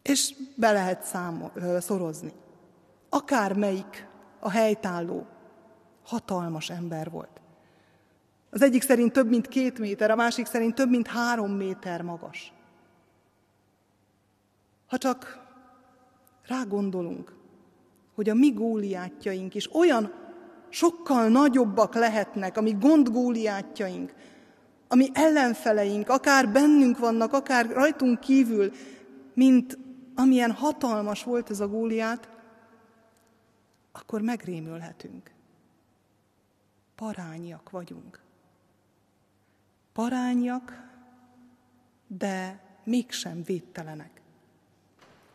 És 0.02 0.34
be 0.54 0.72
lehet 0.72 1.02
számol, 1.02 1.52
ö, 1.54 1.76
szorozni. 1.80 2.32
Akármelyik 3.08 4.08
a 4.40 4.50
helytálló 4.50 5.26
hatalmas 6.04 6.70
ember 6.70 7.10
volt. 7.10 7.40
Az 8.50 8.62
egyik 8.62 8.82
szerint 8.82 9.12
több 9.12 9.28
mint 9.28 9.48
két 9.48 9.78
méter, 9.78 10.10
a 10.10 10.16
másik 10.16 10.46
szerint 10.46 10.74
több 10.74 10.90
mint 10.90 11.06
három 11.06 11.52
méter 11.52 12.02
magas. 12.02 12.52
Ha 14.88 14.98
csak 14.98 15.46
rágondolunk, 16.46 17.34
hogy 18.14 18.28
a 18.28 18.34
mi 18.34 18.50
góliátjaink 18.50 19.54
is 19.54 19.74
olyan 19.74 20.12
sokkal 20.68 21.28
nagyobbak 21.28 21.94
lehetnek, 21.94 22.56
ami 22.56 22.76
gondgóliátjaink, 22.80 24.14
ami 24.88 25.08
ellenfeleink, 25.12 26.08
akár 26.08 26.52
bennünk 26.52 26.98
vannak, 26.98 27.32
akár 27.32 27.66
rajtunk 27.66 28.20
kívül, 28.20 28.72
mint 29.34 29.78
amilyen 30.14 30.52
hatalmas 30.52 31.22
volt 31.22 31.50
ez 31.50 31.60
a 31.60 31.68
góliát, 31.68 32.28
akkor 33.92 34.20
megrémülhetünk. 34.20 35.30
Parányiak 36.94 37.70
vagyunk. 37.70 38.20
Parányiak, 39.92 40.86
de 42.06 42.60
mégsem 42.84 43.42
védtelenek. 43.42 44.17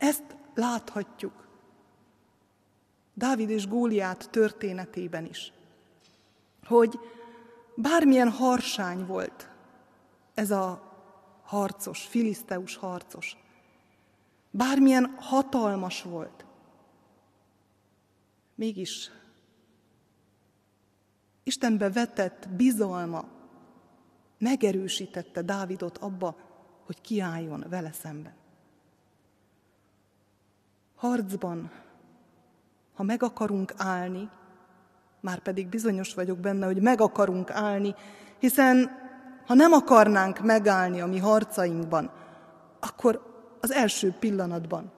Ezt 0.04 0.36
láthatjuk 0.54 1.48
Dávid 3.14 3.50
és 3.50 3.68
Góliát 3.68 4.30
történetében 4.30 5.26
is, 5.26 5.52
hogy 6.64 6.98
bármilyen 7.74 8.30
harsány 8.30 9.06
volt 9.06 9.50
ez 10.34 10.50
a 10.50 10.92
harcos, 11.42 12.02
filiszteus 12.02 12.76
harcos, 12.76 13.36
bármilyen 14.50 15.14
hatalmas 15.18 16.02
volt, 16.02 16.44
mégis 18.54 19.10
Istenbe 21.42 21.90
vetett 21.90 22.48
bizalma 22.48 23.28
megerősítette 24.38 25.42
Dávidot 25.42 25.98
abba, 25.98 26.36
hogy 26.84 27.00
kiálljon 27.00 27.64
vele 27.68 27.92
szemben 27.92 28.42
harcban, 31.04 31.70
ha 32.94 33.02
meg 33.02 33.22
akarunk 33.22 33.74
állni, 33.76 34.30
már 35.20 35.38
pedig 35.38 35.68
bizonyos 35.68 36.14
vagyok 36.14 36.38
benne, 36.38 36.66
hogy 36.66 36.82
meg 36.82 37.00
akarunk 37.00 37.50
állni, 37.50 37.94
hiszen 38.38 38.90
ha 39.46 39.54
nem 39.54 39.72
akarnánk 39.72 40.40
megállni 40.40 41.00
a 41.00 41.06
mi 41.06 41.18
harcainkban, 41.18 42.10
akkor 42.80 43.22
az 43.60 43.70
első 43.70 44.14
pillanatban 44.18 44.92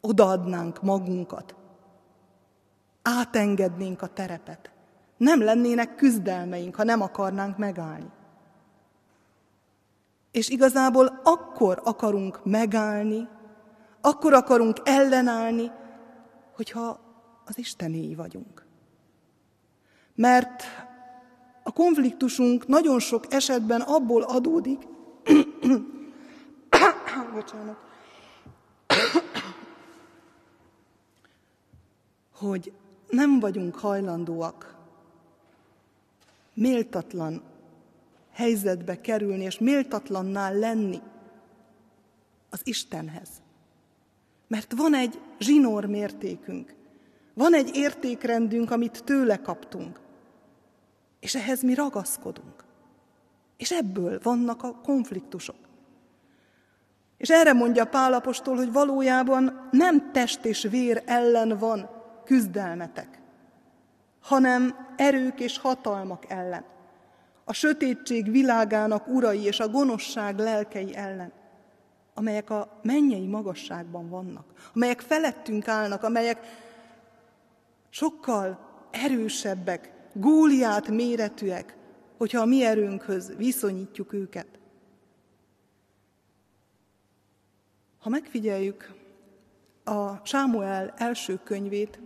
odaadnánk 0.00 0.82
magunkat, 0.82 1.54
átengednénk 3.02 4.02
a 4.02 4.06
terepet, 4.06 4.70
nem 5.16 5.42
lennének 5.42 5.94
küzdelmeink, 5.94 6.74
ha 6.74 6.84
nem 6.84 7.00
akarnánk 7.00 7.58
megállni. 7.58 8.10
És 10.30 10.48
igazából 10.48 11.20
akkor 11.22 11.80
akarunk 11.84 12.44
megállni, 12.44 13.28
akkor 14.02 14.32
akarunk 14.32 14.76
ellenállni, 14.84 15.70
hogyha 16.56 17.00
az 17.44 17.58
Istenéi 17.58 18.14
vagyunk. 18.14 18.66
Mert 20.14 20.62
a 21.62 21.72
konfliktusunk 21.72 22.66
nagyon 22.66 22.98
sok 22.98 23.32
esetben 23.32 23.80
abból 23.80 24.22
adódik, 24.22 24.86
bocsánat, 27.34 27.76
hogy 32.34 32.72
nem 33.08 33.40
vagyunk 33.40 33.74
hajlandóak 33.74 34.76
méltatlan 36.54 37.42
helyzetbe 38.32 39.00
kerülni, 39.00 39.44
és 39.44 39.58
méltatlannál 39.58 40.54
lenni 40.54 41.00
az 42.50 42.60
Istenhez. 42.64 43.41
Mert 44.52 44.72
van 44.76 44.94
egy 44.94 45.20
zsinór 45.38 45.84
mértékünk, 45.84 46.74
van 47.34 47.54
egy 47.54 47.70
értékrendünk, 47.74 48.70
amit 48.70 49.04
tőle 49.04 49.36
kaptunk, 49.36 50.00
és 51.20 51.34
ehhez 51.34 51.62
mi 51.62 51.74
ragaszkodunk. 51.74 52.64
És 53.56 53.70
ebből 53.70 54.20
vannak 54.22 54.62
a 54.62 54.74
konfliktusok. 54.74 55.56
És 57.16 57.30
erre 57.30 57.52
mondja 57.52 57.84
Pálapostól, 57.84 58.56
hogy 58.56 58.72
valójában 58.72 59.68
nem 59.70 60.12
test 60.12 60.44
és 60.44 60.62
vér 60.70 61.02
ellen 61.06 61.58
van 61.58 61.90
küzdelmetek, 62.24 63.20
hanem 64.20 64.76
erők 64.96 65.40
és 65.40 65.58
hatalmak 65.58 66.30
ellen, 66.30 66.64
a 67.44 67.52
sötétség 67.52 68.30
világának 68.30 69.08
urai 69.08 69.44
és 69.44 69.60
a 69.60 69.68
gonoszság 69.68 70.38
lelkei 70.38 70.96
ellen, 70.96 71.32
amelyek 72.14 72.50
a 72.50 72.80
mennyei 72.82 73.26
magasságban 73.26 74.08
vannak, 74.08 74.70
amelyek 74.74 75.00
felettünk 75.00 75.68
állnak, 75.68 76.02
amelyek 76.02 76.46
sokkal 77.90 78.70
erősebbek, 78.90 79.92
góliát 80.12 80.88
méretűek, 80.88 81.76
hogyha 82.18 82.40
a 82.40 82.46
mi 82.46 82.64
erőnkhöz 82.64 83.36
viszonyítjuk 83.36 84.12
őket. 84.12 84.46
Ha 87.98 88.08
megfigyeljük 88.08 88.94
a 89.84 90.26
Sámuel 90.26 90.94
első 90.96 91.40
könyvét, 91.44 92.00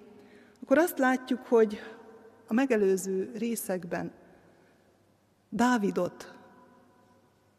akkor 0.62 0.78
azt 0.78 0.98
látjuk, 0.98 1.46
hogy 1.46 1.80
a 2.46 2.52
megelőző 2.52 3.32
részekben 3.38 4.12
Dávidot 5.48 6.34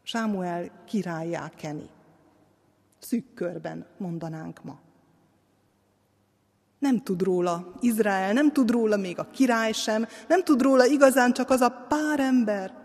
Sámuel 0.02 0.84
királyá 0.84 1.50
keni. 1.56 1.90
Szűk 2.98 3.34
körben 3.34 3.86
mondanánk 3.96 4.62
ma. 4.62 4.78
Nem 6.78 7.02
tud 7.02 7.22
róla 7.22 7.74
Izrael, 7.80 8.32
nem 8.32 8.52
tud 8.52 8.70
róla 8.70 8.96
még 8.96 9.18
a 9.18 9.30
király 9.30 9.72
sem, 9.72 10.06
nem 10.28 10.42
tud 10.42 10.62
róla 10.62 10.86
igazán 10.86 11.32
csak 11.32 11.50
az 11.50 11.60
a 11.60 11.86
pár 11.88 12.20
ember. 12.20 12.76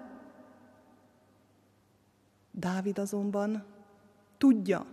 Dávid 2.52 3.00
azonban 3.00 3.66
tudja, 4.38 4.86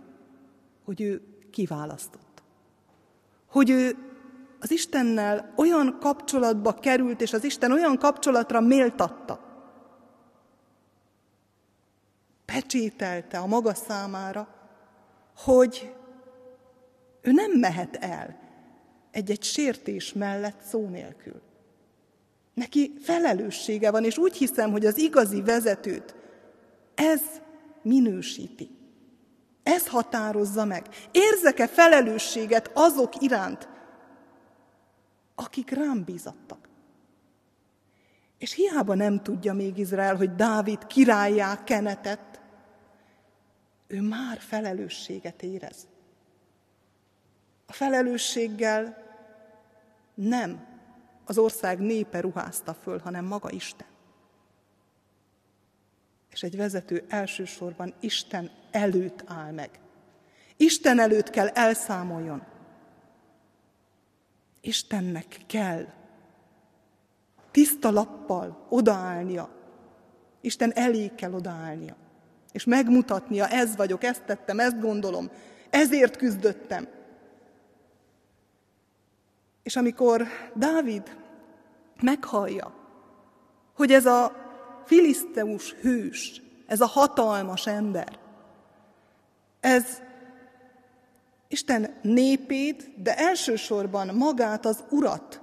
hogy 0.83 1.01
ő 1.01 1.21
kiválasztott. 1.51 2.43
Hogy 3.47 3.69
ő 3.69 3.95
az 4.59 4.71
Istennel 4.71 5.53
olyan 5.55 5.97
kapcsolatba 5.99 6.73
került, 6.73 7.21
és 7.21 7.33
az 7.33 7.43
Isten 7.43 7.71
olyan 7.71 7.97
kapcsolatra 7.97 8.59
méltatta, 8.59 9.39
pecsételte 12.45 13.37
a 13.37 13.45
maga 13.45 13.73
számára, 13.73 14.60
hogy 15.43 15.93
ő 17.21 17.31
nem 17.31 17.51
mehet 17.51 17.95
el 17.95 18.39
egy-egy 19.11 19.43
sértés 19.43 20.13
mellett 20.13 20.61
szó 20.61 20.87
nélkül. 20.87 21.41
Neki 22.53 22.93
felelőssége 23.01 23.91
van, 23.91 24.03
és 24.03 24.17
úgy 24.17 24.35
hiszem, 24.35 24.71
hogy 24.71 24.85
az 24.85 24.97
igazi 24.97 25.41
vezetőt 25.41 26.15
ez 26.95 27.21
minősíti. 27.81 28.69
Ez 29.63 29.87
határozza 29.87 30.65
meg. 30.65 30.87
Érzek-e 31.11 31.67
felelősséget 31.67 32.71
azok 32.73 33.21
iránt, 33.21 33.69
akik 35.35 35.69
rám 35.69 36.03
bízattak? 36.03 36.69
És 38.37 38.53
hiába 38.53 38.95
nem 38.95 39.23
tudja 39.23 39.53
még 39.53 39.77
Izrael, 39.77 40.15
hogy 40.15 40.35
Dávid 40.35 40.87
királyá 40.87 41.63
kenetett, 41.63 42.30
ő 43.91 44.01
már 44.01 44.39
felelősséget 44.39 45.43
érez. 45.43 45.87
A 47.65 47.73
felelősséggel 47.73 48.97
nem 50.13 50.67
az 51.25 51.37
ország 51.37 51.79
népe 51.79 52.19
ruházta 52.19 52.73
föl, 52.73 52.99
hanem 52.99 53.25
maga 53.25 53.49
Isten. 53.49 53.87
És 56.31 56.43
egy 56.43 56.57
vezető 56.57 57.05
elsősorban 57.09 57.93
Isten 57.99 58.51
előtt 58.71 59.23
áll 59.25 59.51
meg. 59.51 59.79
Isten 60.57 60.99
előtt 60.99 61.29
kell 61.29 61.47
elszámoljon. 61.47 62.43
Istennek 64.61 65.39
kell 65.47 65.87
tiszta 67.51 67.91
lappal 67.91 68.65
odaállnia. 68.69 69.49
Isten 70.41 70.71
elé 70.71 71.07
kell 71.15 71.33
odaállnia. 71.33 72.00
És 72.51 72.63
megmutatnia, 72.63 73.47
ez 73.47 73.75
vagyok, 73.75 74.03
ezt 74.03 74.23
tettem, 74.23 74.59
ezt 74.59 74.79
gondolom, 74.79 75.29
ezért 75.69 76.17
küzdöttem. 76.17 76.87
És 79.63 79.75
amikor 79.75 80.27
Dávid 80.55 81.17
meghallja, 82.01 82.73
hogy 83.75 83.91
ez 83.91 84.05
a 84.05 84.35
filiszteus 84.85 85.73
hős, 85.73 86.41
ez 86.67 86.81
a 86.81 86.85
hatalmas 86.85 87.67
ember, 87.67 88.19
ez 89.59 90.01
Isten 91.47 91.99
népét, 92.01 93.01
de 93.01 93.17
elsősorban 93.17 94.15
magát, 94.15 94.65
az 94.65 94.83
Urat 94.89 95.41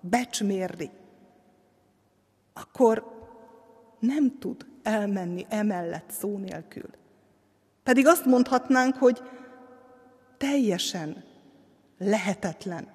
becsmérli, 0.00 0.90
akkor 2.52 3.16
nem 3.98 4.38
tud 4.38 4.66
elmenni 4.82 5.46
emellett 5.48 6.10
szó 6.10 6.38
nélkül. 6.38 6.90
Pedig 7.82 8.06
azt 8.06 8.24
mondhatnánk, 8.24 8.94
hogy 8.94 9.22
teljesen 10.36 11.24
lehetetlen 11.98 12.88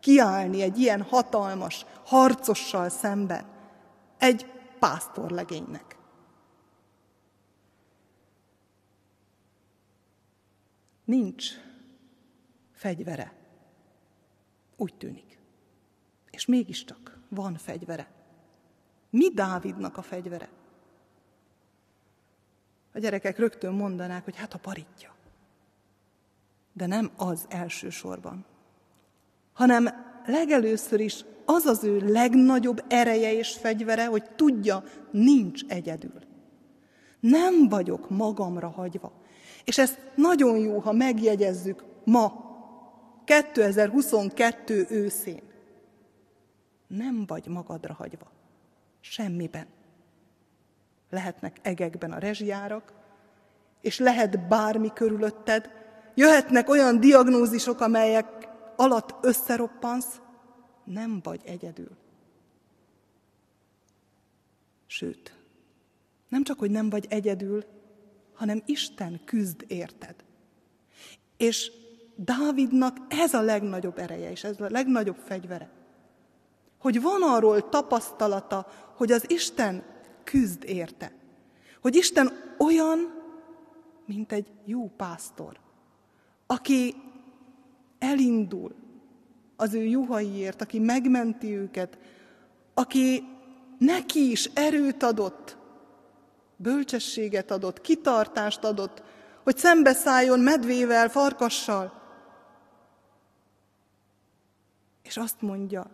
kiállni 0.00 0.62
egy 0.62 0.78
ilyen 0.78 1.02
hatalmas 1.02 1.86
harcossal 2.04 2.88
szemben, 2.88 3.44
egy 4.18 4.46
pásztorlegénynek. 4.78 5.96
Nincs 11.04 11.50
fegyvere. 12.72 13.32
Úgy 14.76 14.94
tűnik. 14.94 15.38
És 16.30 16.46
mégiscsak 16.46 17.18
van 17.28 17.56
fegyvere. 17.56 18.10
Mi 19.10 19.30
Dávidnak 19.34 19.96
a 19.96 20.02
fegyvere? 20.02 20.48
A 22.96 22.98
gyerekek 22.98 23.38
rögtön 23.38 23.74
mondanák, 23.74 24.24
hogy 24.24 24.36
hát 24.36 24.54
a 24.54 24.58
paritja. 24.58 25.14
De 26.72 26.86
nem 26.86 27.10
az 27.16 27.44
elsősorban, 27.48 28.44
hanem 29.52 29.88
legelőször 30.26 31.00
is 31.00 31.24
az 31.44 31.64
az 31.64 31.84
ő 31.84 31.98
legnagyobb 31.98 32.84
ereje 32.88 33.32
és 33.32 33.52
fegyvere, 33.52 34.06
hogy 34.06 34.22
tudja, 34.36 34.84
nincs 35.10 35.62
egyedül. 35.66 36.20
Nem 37.20 37.68
vagyok 37.68 38.10
magamra 38.10 38.68
hagyva. 38.68 39.12
És 39.64 39.78
ezt 39.78 40.00
nagyon 40.14 40.58
jó, 40.58 40.78
ha 40.78 40.92
megjegyezzük 40.92 41.84
ma, 42.04 42.44
2022 43.24 44.86
őszén. 44.90 45.42
Nem 46.86 47.24
vagy 47.26 47.46
magadra 47.46 47.94
hagyva. 47.94 48.30
Semmiben. 49.00 49.75
Lehetnek 51.10 51.56
egekben 51.62 52.12
a 52.12 52.18
rezsijárak, 52.18 52.92
és 53.80 53.98
lehet 53.98 54.48
bármi 54.48 54.92
körülötted, 54.92 55.70
jöhetnek 56.14 56.68
olyan 56.68 57.00
diagnózisok, 57.00 57.80
amelyek 57.80 58.48
alatt 58.76 59.24
összeroppansz, 59.24 60.20
nem 60.84 61.20
vagy 61.22 61.40
egyedül. 61.44 61.96
Sőt, 64.86 65.34
nem 66.28 66.42
csak, 66.42 66.58
hogy 66.58 66.70
nem 66.70 66.90
vagy 66.90 67.06
egyedül, 67.08 67.64
hanem 68.34 68.62
Isten 68.66 69.20
küzd 69.24 69.64
érted. 69.66 70.14
És 71.36 71.72
Dávidnak 72.16 72.96
ez 73.08 73.34
a 73.34 73.40
legnagyobb 73.40 73.98
ereje, 73.98 74.30
és 74.30 74.44
ez 74.44 74.60
a 74.60 74.70
legnagyobb 74.70 75.18
fegyvere 75.24 75.70
hogy 76.86 77.02
van 77.02 77.22
arról 77.22 77.68
tapasztalata, 77.68 78.66
hogy 78.96 79.12
az 79.12 79.30
Isten 79.30 79.84
küzd 80.26 80.64
érte. 80.64 81.12
Hogy 81.80 81.96
Isten 81.96 82.30
olyan, 82.58 82.98
mint 84.06 84.32
egy 84.32 84.52
jó 84.64 84.90
pásztor, 84.96 85.58
aki 86.46 86.94
elindul 87.98 88.74
az 89.56 89.74
ő 89.74 89.82
juhaiért, 89.82 90.62
aki 90.62 90.78
megmenti 90.78 91.56
őket, 91.56 91.98
aki 92.74 93.24
neki 93.78 94.30
is 94.30 94.50
erőt 94.54 95.02
adott, 95.02 95.56
bölcsességet 96.56 97.50
adott, 97.50 97.80
kitartást 97.80 98.64
adott, 98.64 99.02
hogy 99.42 99.56
szembeszálljon 99.56 100.40
medvével, 100.40 101.08
farkassal. 101.08 102.02
És 105.02 105.16
azt 105.16 105.40
mondja, 105.40 105.90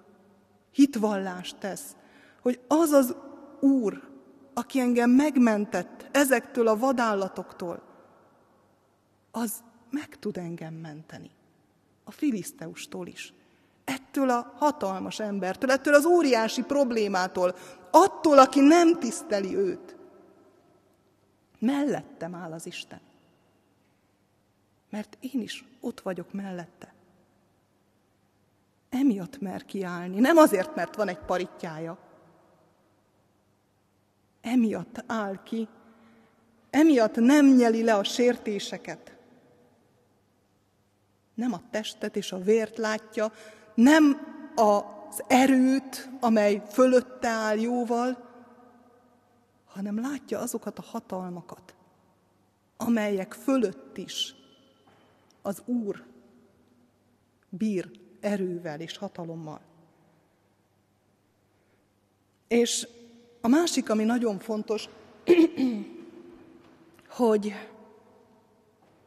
hitvallást 0.70 1.56
tesz, 1.58 1.96
hogy 2.42 2.60
az 2.68 2.90
az 2.90 3.14
Úr, 3.60 4.11
aki 4.54 4.80
engem 4.80 5.10
megmentett 5.10 6.08
ezektől 6.10 6.66
a 6.66 6.76
vadállatoktól, 6.76 7.82
az 9.30 9.62
meg 9.90 10.18
tud 10.18 10.36
engem 10.36 10.74
menteni. 10.74 11.30
A 12.04 12.10
filiszteustól 12.10 13.06
is. 13.06 13.34
Ettől 13.84 14.30
a 14.30 14.52
hatalmas 14.56 15.20
embertől, 15.20 15.70
ettől 15.70 15.94
az 15.94 16.04
óriási 16.04 16.62
problémától, 16.62 17.56
attól, 17.90 18.38
aki 18.38 18.60
nem 18.60 18.98
tiszteli 18.98 19.56
őt. 19.56 19.96
Mellettem 21.58 22.34
áll 22.34 22.52
az 22.52 22.66
Isten. 22.66 23.00
Mert 24.90 25.18
én 25.20 25.40
is 25.40 25.64
ott 25.80 26.00
vagyok 26.00 26.32
mellette. 26.32 26.94
Emiatt 28.90 29.40
mer 29.40 29.64
kiállni, 29.64 30.20
nem 30.20 30.36
azért, 30.36 30.74
mert 30.74 30.96
van 30.96 31.08
egy 31.08 31.18
paritjája. 31.18 31.98
Emiatt 34.42 35.04
áll 35.06 35.42
ki, 35.42 35.68
emiatt 36.70 37.14
nem 37.14 37.46
nyeli 37.46 37.82
le 37.82 37.94
a 37.94 38.04
sértéseket. 38.04 39.16
Nem 41.34 41.52
a 41.52 41.60
testet 41.70 42.16
és 42.16 42.32
a 42.32 42.38
vért 42.38 42.78
látja, 42.78 43.32
nem 43.74 44.20
az 44.54 45.22
erőt, 45.26 46.08
amely 46.20 46.62
fölötte 46.70 47.28
áll 47.28 47.58
jóval, 47.58 48.30
hanem 49.64 50.00
látja 50.00 50.38
azokat 50.38 50.78
a 50.78 50.82
hatalmakat, 50.82 51.74
amelyek 52.76 53.32
fölött 53.32 53.96
is 53.96 54.34
az 55.42 55.62
Úr 55.64 56.04
bír 57.48 57.90
erővel 58.20 58.80
és 58.80 58.96
hatalommal. 58.96 59.60
És 62.48 62.88
a 63.44 63.48
másik, 63.48 63.90
ami 63.90 64.04
nagyon 64.04 64.38
fontos, 64.38 64.88
hogy 67.08 67.54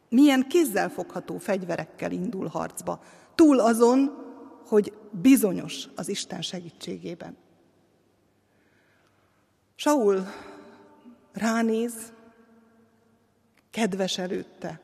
milyen 0.08 0.48
kézzelfogható 0.48 1.38
fegyverekkel 1.38 2.12
indul 2.12 2.46
harcba. 2.46 3.00
Túl 3.34 3.60
azon, 3.60 4.24
hogy 4.66 4.92
bizonyos 5.10 5.88
az 5.94 6.08
Isten 6.08 6.42
segítségében. 6.42 7.36
Saul 9.74 10.26
ránéz, 11.32 12.12
kedves 13.70 14.18
előtte, 14.18 14.80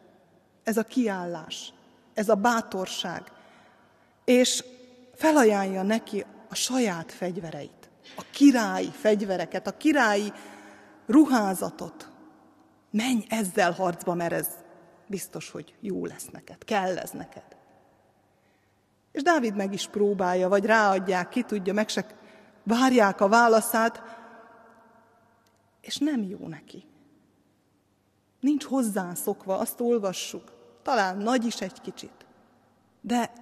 ez 0.63 0.77
a 0.77 0.83
kiállás, 0.83 1.73
ez 2.15 2.29
a 2.29 2.35
bátorság, 2.35 3.33
és 4.25 4.65
felajánlja 5.15 5.83
neki 5.83 6.25
a 6.49 6.55
saját 6.55 7.13
fegyvereit, 7.13 7.82
a 8.17 8.25
királyi 8.31 8.91
fegyvereket, 8.91 9.67
a 9.67 9.77
királyi 9.77 10.33
ruházatot. 11.07 12.11
Menj 12.91 13.25
ezzel 13.29 13.73
harcba, 13.73 14.15
mert 14.15 14.33
ez 14.33 14.49
biztos, 15.07 15.51
hogy 15.51 15.75
jó 15.81 16.07
lesz 16.07 16.29
neked, 16.33 16.65
kell 16.65 16.99
ez 16.99 17.11
neked. 17.11 17.57
És 19.13 19.23
Dávid 19.23 19.57
meg 19.57 19.73
is 19.73 19.89
próbálja, 19.89 20.49
vagy 20.49 20.65
ráadják, 20.65 21.29
ki 21.29 21.43
tudja, 21.43 21.73
meg 21.73 21.89
se 21.89 22.07
várják 22.63 23.21
a 23.21 23.29
válaszát, 23.29 24.03
és 25.81 25.97
nem 25.97 26.23
jó 26.23 26.49
neki. 26.49 26.85
Nincs 28.41 28.65
hozzá 28.65 29.15
szokva, 29.15 29.59
azt 29.59 29.81
olvassuk, 29.81 30.53
talán 30.83 31.17
nagy 31.17 31.45
is 31.45 31.61
egy 31.61 31.81
kicsit, 31.81 32.27
de 33.01 33.33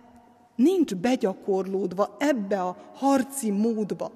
nincs 0.54 0.94
begyakorlódva 0.94 2.16
ebbe 2.18 2.62
a 2.62 2.76
harci 2.94 3.50
módba. 3.50 4.10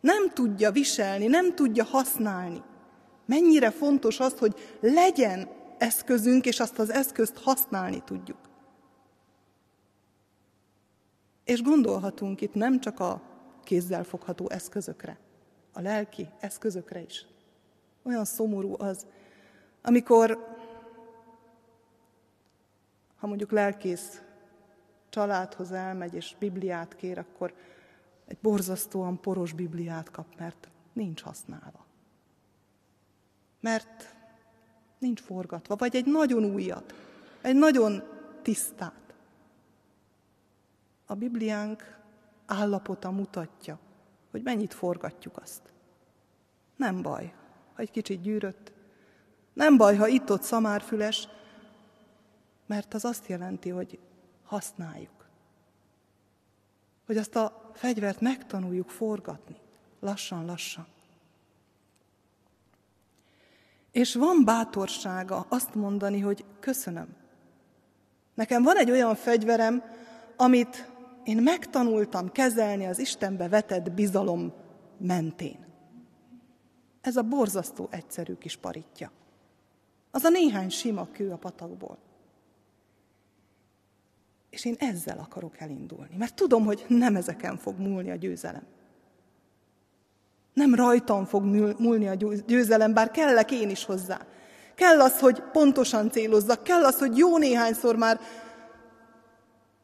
Nem 0.00 0.30
tudja 0.30 0.70
viselni, 0.70 1.26
nem 1.26 1.54
tudja 1.54 1.84
használni. 1.84 2.62
Mennyire 3.26 3.70
fontos 3.70 4.20
az, 4.20 4.38
hogy 4.38 4.54
legyen 4.80 5.48
eszközünk, 5.78 6.46
és 6.46 6.60
azt 6.60 6.78
az 6.78 6.90
eszközt 6.90 7.38
használni 7.38 8.02
tudjuk. 8.04 8.38
És 11.44 11.62
gondolhatunk 11.62 12.40
itt 12.40 12.54
nem 12.54 12.80
csak 12.80 13.00
a 13.00 13.22
kézzel 13.64 14.04
fogható 14.04 14.50
eszközökre, 14.50 15.18
a 15.72 15.80
lelki 15.80 16.28
eszközökre 16.40 17.00
is. 17.00 17.26
Olyan 18.02 18.24
szomorú 18.24 18.74
az, 18.78 19.06
amikor, 19.82 20.56
ha 23.16 23.26
mondjuk 23.26 23.50
lelkész 23.50 24.20
családhoz 25.08 25.72
elmegy 25.72 26.14
és 26.14 26.34
Bibliát 26.38 26.96
kér, 26.96 27.18
akkor 27.18 27.54
egy 28.28 28.38
borzasztóan 28.42 29.20
poros 29.20 29.52
Bibliát 29.52 30.10
kap, 30.10 30.26
mert 30.38 30.68
nincs 30.92 31.22
használva. 31.22 31.86
Mert 33.60 34.16
nincs 34.98 35.20
forgatva, 35.20 35.76
vagy 35.76 35.96
egy 35.96 36.06
nagyon 36.06 36.44
újat, 36.44 36.94
egy 37.40 37.56
nagyon 37.56 38.02
tisztát. 38.42 39.14
A 41.06 41.14
Bibliánk 41.14 41.98
állapota 42.46 43.10
mutatja, 43.10 43.78
hogy 44.30 44.42
mennyit 44.42 44.74
forgatjuk 44.74 45.36
azt. 45.36 45.72
Nem 46.76 47.02
baj, 47.02 47.34
ha 47.74 47.82
egy 47.82 47.90
kicsit 47.90 48.20
gyűrött, 48.20 48.72
nem 49.52 49.76
baj, 49.76 49.96
ha 49.96 50.06
itt-ott 50.06 50.42
szamárfüles, 50.42 51.28
mert 52.66 52.94
az 52.94 53.04
azt 53.04 53.26
jelenti, 53.26 53.68
hogy 53.68 53.98
használjuk. 54.44 55.27
Hogy 57.08 57.16
azt 57.16 57.36
a 57.36 57.70
fegyvert 57.74 58.20
megtanuljuk 58.20 58.88
forgatni, 58.88 59.56
lassan-lassan. 60.00 60.86
És 63.90 64.14
van 64.14 64.44
bátorsága 64.44 65.46
azt 65.48 65.74
mondani, 65.74 66.20
hogy 66.20 66.44
köszönöm. 66.60 67.08
Nekem 68.34 68.62
van 68.62 68.76
egy 68.76 68.90
olyan 68.90 69.14
fegyverem, 69.14 69.82
amit 70.36 70.90
én 71.24 71.42
megtanultam 71.42 72.32
kezelni 72.32 72.86
az 72.86 72.98
Istenbe 72.98 73.48
vetett 73.48 73.92
bizalom 73.92 74.52
mentén. 74.98 75.66
Ez 77.00 77.16
a 77.16 77.22
borzasztó 77.22 77.88
egyszerű 77.90 78.34
kis 78.34 78.56
paritja. 78.56 79.10
Az 80.10 80.24
a 80.24 80.28
néhány 80.28 80.68
sima 80.68 81.08
kő 81.12 81.30
a 81.30 81.36
patakból. 81.36 81.98
És 84.58 84.64
én 84.64 84.76
ezzel 84.78 85.18
akarok 85.18 85.60
elindulni, 85.60 86.16
mert 86.16 86.34
tudom, 86.34 86.64
hogy 86.64 86.84
nem 86.88 87.16
ezeken 87.16 87.56
fog 87.56 87.78
múlni 87.78 88.10
a 88.10 88.14
győzelem. 88.14 88.66
Nem 90.52 90.74
rajtam 90.74 91.24
fog 91.24 91.44
múlni 91.78 92.08
a 92.08 92.14
győzelem, 92.46 92.94
bár 92.94 93.10
kellek 93.10 93.50
én 93.50 93.70
is 93.70 93.84
hozzá. 93.84 94.26
Kell 94.74 95.00
az, 95.00 95.20
hogy 95.20 95.42
pontosan 95.52 96.10
célozzak, 96.10 96.62
kell 96.62 96.84
az, 96.84 96.98
hogy 96.98 97.16
jó 97.16 97.38
néhányszor 97.38 97.96
már 97.96 98.20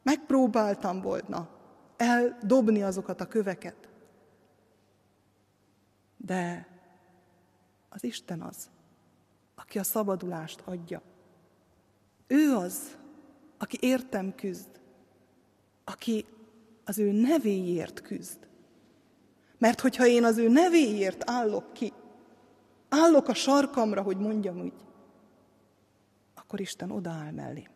megpróbáltam 0.03 1.01
volna 1.01 1.49
eldobni 1.97 2.83
azokat 2.83 3.21
a 3.21 3.27
köveket. 3.27 3.89
De 6.17 6.67
az 7.89 8.03
Isten 8.03 8.41
az, 8.41 8.69
aki 9.55 9.79
a 9.79 9.83
szabadulást 9.83 10.61
adja. 10.65 11.01
Ő 12.27 12.55
az, 12.55 12.97
aki 13.65 13.77
értem 13.81 14.35
küzd, 14.35 14.69
aki 15.83 16.25
az 16.83 16.99
ő 16.99 17.11
nevéért 17.11 18.01
küzd. 18.01 18.37
Mert 19.57 19.79
hogyha 19.79 20.05
én 20.05 20.23
az 20.23 20.37
ő 20.37 20.49
nevéért 20.49 21.29
állok 21.29 21.73
ki, 21.73 21.93
állok 22.89 23.27
a 23.27 23.33
sarkamra, 23.33 24.01
hogy 24.01 24.17
mondjam 24.17 24.61
úgy, 24.61 24.73
akkor 26.35 26.59
Isten 26.59 26.91
odaáll 26.91 27.31
mellé. 27.31 27.67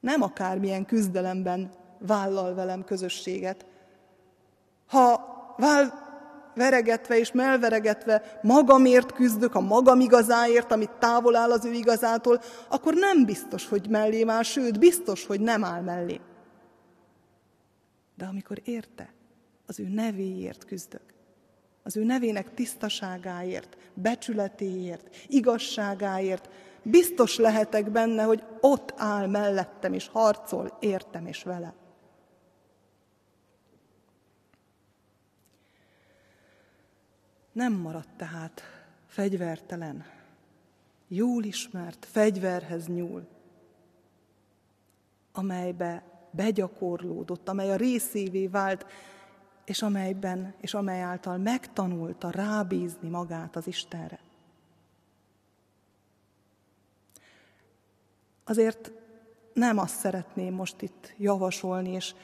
Nem 0.00 0.22
akármilyen 0.22 0.84
küzdelemben 0.84 1.72
vállal 1.98 2.54
velem 2.54 2.84
közösséget. 2.84 3.66
Ha 4.86 5.24
vál, 5.56 6.11
veregetve 6.54 7.18
és 7.18 7.32
melveregetve 7.32 8.38
magamért 8.42 9.12
küzdök, 9.12 9.54
a 9.54 9.60
magam 9.60 10.00
igazáért, 10.00 10.72
amit 10.72 10.90
távol 10.90 11.36
áll 11.36 11.50
az 11.50 11.64
ő 11.64 11.72
igazától, 11.72 12.40
akkor 12.68 12.94
nem 12.94 13.24
biztos, 13.24 13.68
hogy 13.68 13.88
mellém 13.88 14.30
áll, 14.30 14.42
sőt, 14.42 14.78
biztos, 14.78 15.26
hogy 15.26 15.40
nem 15.40 15.64
áll 15.64 15.80
mellé. 15.80 16.20
De 18.16 18.24
amikor 18.24 18.60
érte, 18.64 19.12
az 19.66 19.80
ő 19.80 19.88
nevéért 19.88 20.64
küzdök. 20.64 21.12
Az 21.82 21.96
ő 21.96 22.04
nevének 22.04 22.54
tisztaságáért, 22.54 23.76
becsületéért, 23.94 25.16
igazságáért, 25.26 26.48
biztos 26.82 27.36
lehetek 27.36 27.90
benne, 27.90 28.22
hogy 28.22 28.44
ott 28.60 28.94
áll 28.96 29.26
mellettem, 29.26 29.92
és 29.92 30.08
harcol 30.08 30.76
értem 30.80 31.26
és 31.26 31.42
vele. 31.42 31.74
Nem 37.52 37.72
maradt 37.72 38.16
tehát 38.16 38.62
fegyvertelen, 39.06 40.04
jól 41.08 41.44
ismert 41.44 42.06
fegyverhez 42.10 42.86
nyúl, 42.86 43.26
amelybe 45.32 46.04
begyakorlódott, 46.30 47.48
amely 47.48 47.70
a 47.70 47.76
részévé 47.76 48.46
vált, 48.46 48.86
és 49.64 49.82
amelyben, 49.82 50.54
és 50.60 50.74
amely 50.74 51.00
által 51.00 51.36
megtanulta 51.36 52.30
rábízni 52.30 53.08
magát 53.08 53.56
az 53.56 53.66
Istenre. 53.66 54.20
Azért 58.44 58.92
nem 59.52 59.78
azt 59.78 59.98
szeretném 59.98 60.54
most 60.54 60.82
itt 60.82 61.14
javasolni 61.18 61.90
és 61.90 62.14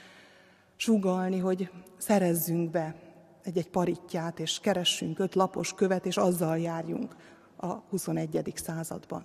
sugalni, 0.76 1.38
hogy 1.38 1.70
szerezzünk 1.96 2.70
be 2.70 3.07
egy-egy 3.42 3.70
paritját, 3.70 4.40
és 4.40 4.58
keressünk 4.60 5.18
öt 5.18 5.34
lapos 5.34 5.74
követ, 5.74 6.06
és 6.06 6.16
azzal 6.16 6.58
járjunk 6.58 7.16
a 7.56 7.66
21. 7.66 8.52
században. 8.54 9.24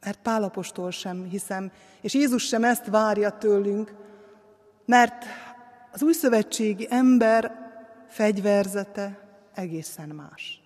Mert 0.00 0.18
Pálapostól 0.22 0.90
sem 0.90 1.24
hiszem, 1.24 1.72
és 2.00 2.14
Jézus 2.14 2.42
sem 2.46 2.64
ezt 2.64 2.86
várja 2.86 3.38
tőlünk, 3.38 3.94
mert 4.84 5.24
az 5.92 6.02
új 6.02 6.12
szövetségi 6.12 6.86
ember 6.90 7.52
fegyverzete 8.08 9.28
egészen 9.54 10.08
más. 10.08 10.62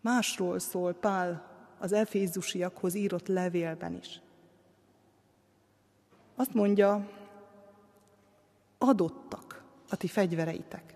Másról 0.00 0.58
szól 0.58 0.92
Pál 0.92 1.52
az 1.78 1.92
efézusiakhoz 1.92 2.94
írott 2.94 3.26
levélben 3.28 3.94
is. 3.94 4.20
Azt 6.36 6.54
mondja, 6.54 7.08
adottak 8.78 9.43
a 9.94 9.96
ti 9.96 10.06
fegyvereitek. 10.06 10.94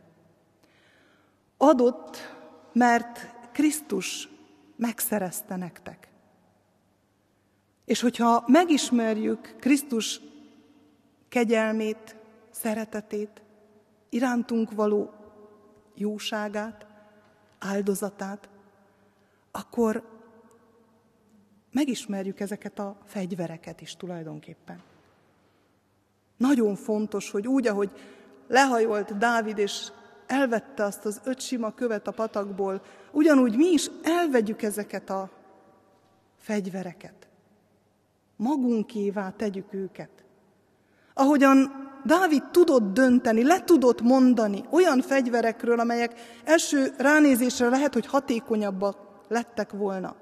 Adott, 1.57 2.17
mert 2.73 3.35
Krisztus 3.53 4.29
megszerezte 4.77 5.57
nektek. 5.57 6.09
És 7.85 8.01
hogyha 8.01 8.45
megismerjük 8.47 9.57
Krisztus 9.61 10.21
kegyelmét, 11.29 12.17
szeretetét, 12.51 13.43
irántunk 14.09 14.73
való 14.73 15.11
jóságát, 15.95 16.87
áldozatát, 17.59 18.49
akkor 19.51 20.09
megismerjük 21.73 22.41
ezeket 22.41 22.79
a 22.79 22.97
fegyvereket 23.05 23.81
is 23.81 23.97
tulajdonképpen. 23.97 24.83
Nagyon 26.37 26.75
fontos, 26.75 27.31
hogy 27.31 27.47
úgy, 27.47 27.67
ahogy 27.67 27.91
lehajolt 28.49 29.19
Dávid, 29.19 29.59
és 29.59 29.89
elvette 30.27 30.85
azt 30.85 31.05
az 31.05 31.21
öt 31.25 31.41
sima 31.41 31.75
követ 31.75 32.07
a 32.07 32.13
patakból, 32.13 32.83
ugyanúgy 33.13 33.57
mi 33.57 33.67
is 33.67 33.91
elvegyük 34.03 34.63
ezeket 34.63 35.11
a 35.11 35.31
fegyvereket. 36.39 37.29
Magunkévá 38.37 39.31
tegyük 39.31 39.73
őket. 39.73 40.11
Ahogyan 41.15 41.87
Dávid 42.05 42.43
tudott 42.51 42.93
dönteni, 42.93 43.45
le 43.45 43.65
tudott 43.65 44.01
mondani 44.01 44.65
olyan 44.71 45.01
fegyverekről, 45.01 45.81
amelyek 45.81 46.21
első 46.45 46.95
ránézésre 46.99 47.69
lehet, 47.69 47.93
hogy 47.93 48.07
hatékonyabbak 48.07 48.97
lettek 49.29 49.73
volna. 49.73 50.17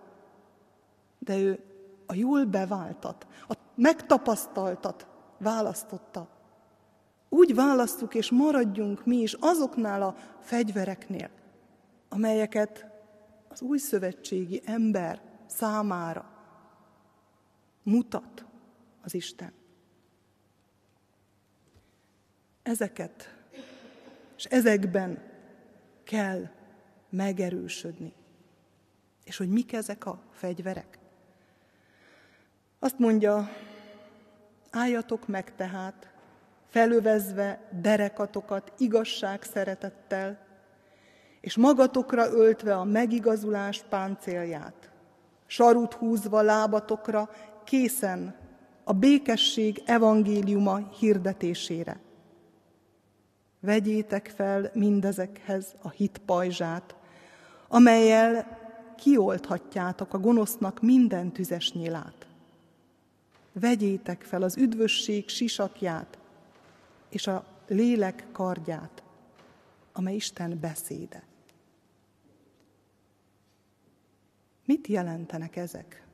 De 1.19 1.39
ő 1.39 1.59
a 2.07 2.15
jól 2.15 2.45
beváltat, 2.45 3.27
a 3.49 3.55
megtapasztaltat 3.75 5.07
választotta. 5.39 6.29
Úgy 7.37 7.55
választuk 7.55 8.15
és 8.15 8.31
maradjunk 8.31 9.05
mi 9.07 9.17
is 9.17 9.37
azoknál 9.41 10.03
a 10.03 10.17
fegyvereknél, 10.41 11.31
amelyeket 12.09 12.87
az 13.49 13.61
új 13.61 13.79
szövetségi 13.79 14.63
ember 14.65 15.23
számára 15.47 16.31
mutat 17.83 18.45
az 19.03 19.15
Isten. 19.15 19.53
Ezeket 22.63 23.35
és 24.37 24.45
ezekben 24.45 25.23
kell 26.05 26.49
megerősödni. 27.09 28.13
És 29.25 29.37
hogy 29.37 29.49
mik 29.49 29.73
ezek 29.73 30.07
a 30.07 30.23
fegyverek? 30.31 30.99
Azt 32.79 32.99
mondja, 32.99 33.49
álljatok 34.71 35.29
meg 35.29 35.55
tehát, 35.55 36.16
felövezve 36.69 37.61
derekatokat 37.83 38.73
igazság 38.79 39.43
szeretettel, 39.43 40.39
és 41.41 41.57
magatokra 41.57 42.31
öltve 42.31 42.77
a 42.77 42.85
megigazulás 42.85 43.85
páncélját, 43.89 44.91
sarut 45.47 45.93
húzva 45.93 46.43
lábatokra, 46.43 47.31
készen 47.65 48.35
a 48.85 48.93
békesség 48.93 49.83
evangéliuma 49.85 50.79
hirdetésére. 50.99 52.01
Vegyétek 53.61 54.33
fel 54.37 54.71
mindezekhez 54.75 55.75
a 55.83 55.91
hit 55.91 56.21
pajzsát, 56.27 56.95
amelyel 57.69 58.59
kiolthatjátok 58.97 60.15
a 60.15 60.19
gonosznak 60.19 60.81
minden 60.81 61.33
tüzes 61.33 61.73
nyilát. 61.73 62.27
Vegyétek 63.53 64.23
fel 64.23 64.43
az 64.43 64.57
üdvösség 64.57 65.29
sisakját 65.29 66.19
és 67.09 67.27
a 67.27 67.47
lélek 67.67 68.27
kardját, 68.33 69.03
amely 69.93 70.15
Isten 70.15 70.61
beszéde. 70.61 71.23
Mit 74.65 74.87
jelentenek 74.87 75.57
ezek? 75.57 76.07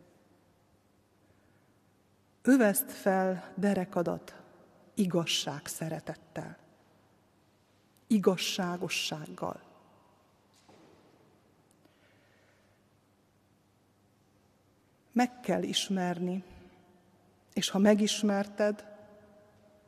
Öveszt 2.42 2.90
fel 2.92 3.52
derekadat 3.56 4.42
igazság 4.94 5.66
szeretettel 5.66 6.62
igazságossággal. 8.12 9.60
Meg 15.12 15.40
kell 15.40 15.62
ismerni, 15.62 16.44
és 17.52 17.68
ha 17.68 17.78
megismerted, 17.78 18.91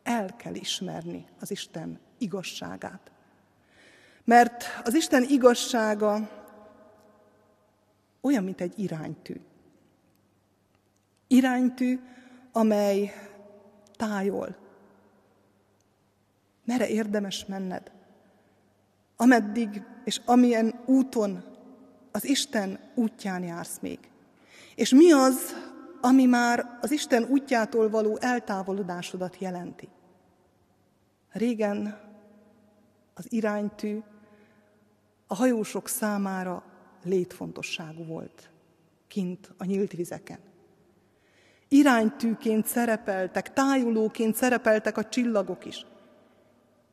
el 0.04 0.36
kell 0.36 0.54
ismerni 0.54 1.26
az 1.40 1.50
Isten 1.50 1.98
igazságát. 2.18 3.10
Mert 4.24 4.64
az 4.84 4.94
Isten 4.94 5.22
igazsága 5.22 6.30
olyan, 8.20 8.44
mint 8.44 8.60
egy 8.60 8.78
iránytű. 8.78 9.40
Iránytű, 11.26 12.00
amely 12.52 13.12
tájol. 13.96 14.56
Mere 16.64 16.88
érdemes 16.88 17.44
menned? 17.46 17.92
ameddig 19.16 19.82
és 20.04 20.20
amilyen 20.24 20.80
úton 20.86 21.44
az 22.12 22.24
Isten 22.24 22.78
útján 22.94 23.42
jársz 23.42 23.78
még. 23.80 23.98
És 24.74 24.90
mi 24.90 25.12
az, 25.12 25.54
ami 26.00 26.24
már 26.24 26.78
az 26.80 26.90
Isten 26.90 27.24
útjától 27.24 27.90
való 27.90 28.18
eltávolodásodat 28.20 29.36
jelenti? 29.38 29.88
Régen 31.34 32.00
az 33.14 33.32
iránytű 33.32 33.98
a 35.26 35.34
hajósok 35.34 35.88
számára 35.88 36.64
létfontosságú 37.02 38.04
volt 38.04 38.50
kint 39.08 39.52
a 39.58 39.64
nyílt 39.64 39.92
vizeken. 39.92 40.38
Iránytűként 41.68 42.66
szerepeltek, 42.66 43.52
tájulóként 43.52 44.34
szerepeltek 44.34 44.96
a 44.96 45.08
csillagok 45.08 45.64
is. 45.64 45.86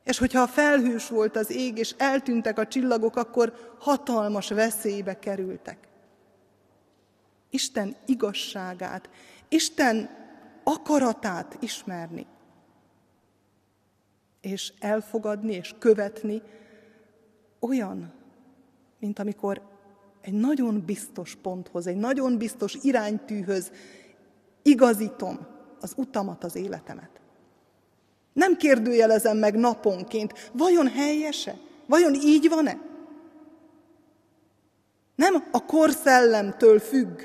És 0.04 0.18
hogyha 0.18 0.46
felhős 0.46 1.08
volt 1.08 1.36
az 1.36 1.50
ég, 1.50 1.78
és 1.78 1.94
eltűntek 1.98 2.58
a 2.58 2.66
csillagok, 2.66 3.16
akkor 3.16 3.76
hatalmas 3.78 4.48
veszélybe 4.48 5.18
kerültek. 5.18 5.88
Isten 7.50 7.96
igazságát, 8.06 9.10
Isten 9.48 10.10
akaratát 10.64 11.56
ismerni, 11.60 12.26
és 14.42 14.72
elfogadni 14.78 15.52
és 15.52 15.74
követni 15.78 16.42
olyan, 17.60 18.12
mint 18.98 19.18
amikor 19.18 19.62
egy 20.20 20.32
nagyon 20.32 20.82
biztos 20.86 21.36
ponthoz, 21.42 21.86
egy 21.86 21.96
nagyon 21.96 22.38
biztos 22.38 22.78
iránytűhöz 22.82 23.72
igazítom 24.62 25.46
az 25.80 25.92
utamat, 25.96 26.44
az 26.44 26.56
életemet. 26.56 27.20
Nem 28.32 28.56
kérdőjelezem 28.56 29.36
meg 29.36 29.54
naponként, 29.54 30.50
vajon 30.52 30.88
helyese? 30.88 31.56
Vajon 31.86 32.14
így 32.14 32.48
van-e? 32.48 32.80
Nem 35.14 35.48
a 35.52 35.64
korszellemtől 35.64 36.78
függ, 36.78 37.22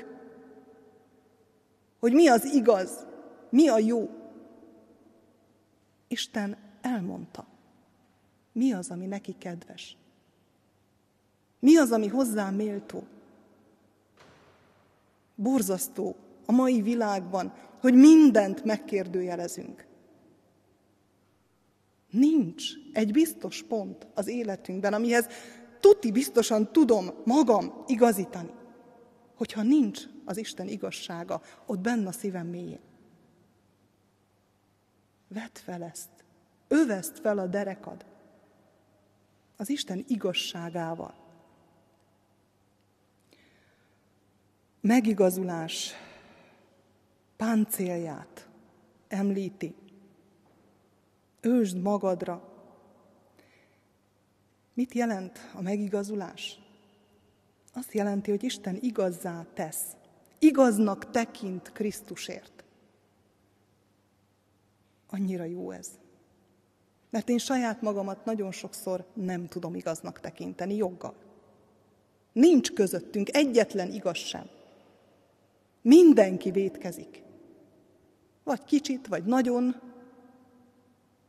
hogy 1.98 2.12
mi 2.12 2.28
az 2.28 2.44
igaz, 2.44 3.06
mi 3.50 3.68
a 3.68 3.78
jó. 3.78 4.10
Isten 6.08 6.67
elmondta, 6.80 7.46
mi 8.52 8.72
az, 8.72 8.90
ami 8.90 9.06
neki 9.06 9.34
kedves. 9.38 9.96
Mi 11.58 11.76
az, 11.76 11.92
ami 11.92 12.06
hozzá 12.06 12.50
méltó. 12.50 13.06
Borzasztó 15.34 16.16
a 16.46 16.52
mai 16.52 16.82
világban, 16.82 17.52
hogy 17.80 17.94
mindent 17.94 18.64
megkérdőjelezünk. 18.64 19.86
Nincs 22.10 22.64
egy 22.92 23.12
biztos 23.12 23.62
pont 23.62 24.06
az 24.14 24.26
életünkben, 24.26 24.94
amihez 24.94 25.26
tuti 25.80 26.12
biztosan 26.12 26.72
tudom 26.72 27.10
magam 27.24 27.84
igazítani, 27.86 28.50
hogyha 29.34 29.62
nincs 29.62 30.02
az 30.24 30.36
Isten 30.36 30.68
igazsága 30.68 31.42
ott 31.66 31.78
benne 31.78 32.08
a 32.08 32.12
szívem 32.12 32.46
mélyén. 32.46 32.80
Vedd 35.28 35.52
fel 35.52 35.82
ezt, 35.82 36.17
öveszt 36.68 37.18
fel 37.18 37.38
a 37.38 37.46
derekad 37.46 38.04
az 39.56 39.68
Isten 39.68 40.04
igazságával. 40.08 41.14
Megigazulás 44.80 45.92
páncélját 47.36 48.48
említi. 49.08 49.74
Ősd 51.40 51.76
magadra. 51.76 52.42
Mit 54.74 54.94
jelent 54.94 55.38
a 55.54 55.60
megigazulás? 55.60 56.60
Azt 57.72 57.92
jelenti, 57.92 58.30
hogy 58.30 58.42
Isten 58.42 58.78
igazzá 58.80 59.46
tesz. 59.54 59.96
Igaznak 60.38 61.10
tekint 61.10 61.72
Krisztusért. 61.72 62.64
Annyira 65.06 65.44
jó 65.44 65.70
ez. 65.70 65.98
Mert 67.10 67.28
én 67.28 67.38
saját 67.38 67.82
magamat 67.82 68.24
nagyon 68.24 68.52
sokszor 68.52 69.04
nem 69.14 69.48
tudom 69.48 69.74
igaznak 69.74 70.20
tekinteni 70.20 70.74
joggal. 70.74 71.14
Nincs 72.32 72.72
közöttünk 72.72 73.36
egyetlen 73.36 73.92
igaz 73.92 74.16
sem. 74.16 74.48
Mindenki 75.82 76.50
vétkezik. 76.50 77.22
Vagy 78.44 78.64
kicsit, 78.64 79.06
vagy 79.06 79.24
nagyon, 79.24 79.80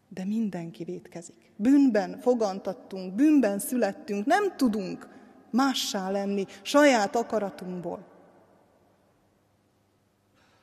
de 0.07 0.25
mindenki 0.25 0.83
vétkezik. 0.83 1.51
Bűnben 1.55 2.19
fogantattunk, 2.19 3.13
bűnben 3.13 3.59
születtünk, 3.59 4.25
nem 4.25 4.55
tudunk 4.55 5.07
mássá 5.49 6.09
lenni 6.09 6.45
saját 6.61 7.15
akaratunkból. 7.15 8.07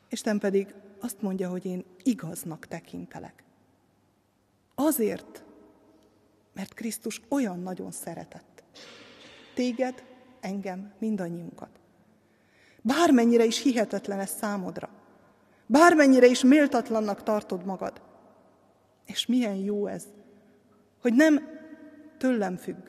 Isten 0.09 0.39
pedig 0.39 0.75
azt 1.01 1.23
mondja, 1.23 1.49
hogy 1.49 1.65
én 1.65 1.85
igaznak 2.03 2.67
tekintelek. 2.67 3.46
Azért, 4.79 5.45
mert 6.53 6.75
Krisztus 6.75 7.21
olyan 7.29 7.61
nagyon 7.61 7.91
szeretett. 7.91 8.63
Téged, 9.55 10.05
engem, 10.41 10.93
mindannyiunkat. 10.99 11.69
Bármennyire 12.83 13.45
is 13.45 13.63
hihetetlen 13.63 14.21
ez 14.21 14.31
számodra. 14.31 14.89
Bármennyire 15.67 16.27
is 16.27 16.43
méltatlannak 16.43 17.23
tartod 17.23 17.65
magad. 17.65 18.01
És 19.07 19.27
milyen 19.27 19.55
jó 19.55 19.87
ez, 19.87 20.05
hogy 21.01 21.15
nem 21.15 21.49
tőlem 22.19 22.57
függ, 22.57 22.89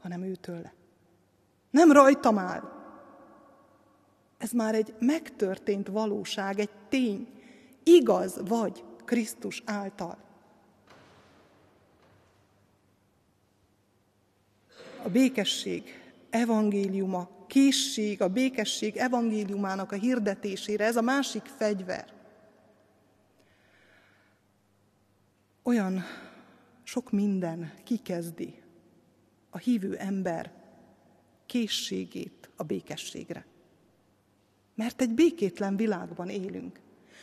hanem 0.00 0.22
ő 0.22 0.34
tőle. 0.34 0.74
Nem 1.70 1.92
rajtam 1.92 2.38
áll. 2.38 2.62
Ez 4.38 4.50
már 4.50 4.74
egy 4.74 4.94
megtörtént 4.98 5.88
valóság, 5.88 6.58
egy 6.58 6.70
tény. 6.88 7.28
Igaz 7.82 8.40
vagy 8.48 8.84
Krisztus 9.04 9.62
által. 9.66 10.25
A 15.06 15.10
békesség 15.10 15.82
evangéliuma, 16.30 17.28
készség, 17.46 18.22
a 18.22 18.28
békesség 18.28 18.96
evangéliumának 18.96 19.92
a 19.92 19.96
hirdetésére, 19.96 20.84
ez 20.84 20.96
a 20.96 21.00
másik 21.00 21.44
fegyver. 21.44 22.12
Olyan 25.62 26.04
sok 26.82 27.10
minden 27.10 27.72
kikezdi 27.84 28.62
a 29.50 29.58
hívő 29.58 29.96
ember 29.96 30.52
készségét 31.46 32.50
a 32.56 32.62
békességre. 32.62 33.46
Mert 34.74 35.00
egy 35.00 35.14
békétlen 35.14 35.76
világban 35.76 36.28
élünk. 36.28 36.80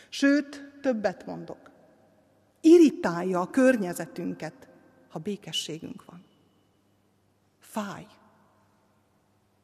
Sőt, 0.10 0.80
többet 0.82 1.26
mondok. 1.26 1.72
Irritálja 2.62 3.42
a 3.42 3.50
környezetünket, 3.50 4.68
ha 5.08 5.20
békességünk 5.20 6.06
van. 6.06 6.32
Fáj. 7.74 8.06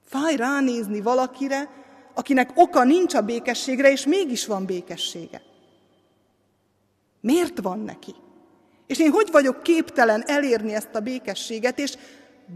Fáj 0.04 0.36
ránézni 0.36 1.02
valakire, 1.02 1.70
akinek 2.14 2.52
oka 2.56 2.84
nincs 2.84 3.14
a 3.14 3.22
békességre, 3.22 3.92
és 3.92 4.06
mégis 4.06 4.46
van 4.46 4.66
békessége. 4.66 5.42
Miért 7.20 7.62
van 7.62 7.80
neki? 7.80 8.16
És 8.88 9.00
én 9.00 9.12
hogy 9.12 9.32
vagyok 9.32 9.64
képtelen 9.64 10.24
elérni 10.26 10.74
ezt 10.74 10.96
a 10.96 11.00
békességet, 11.00 11.80
és 11.80 11.98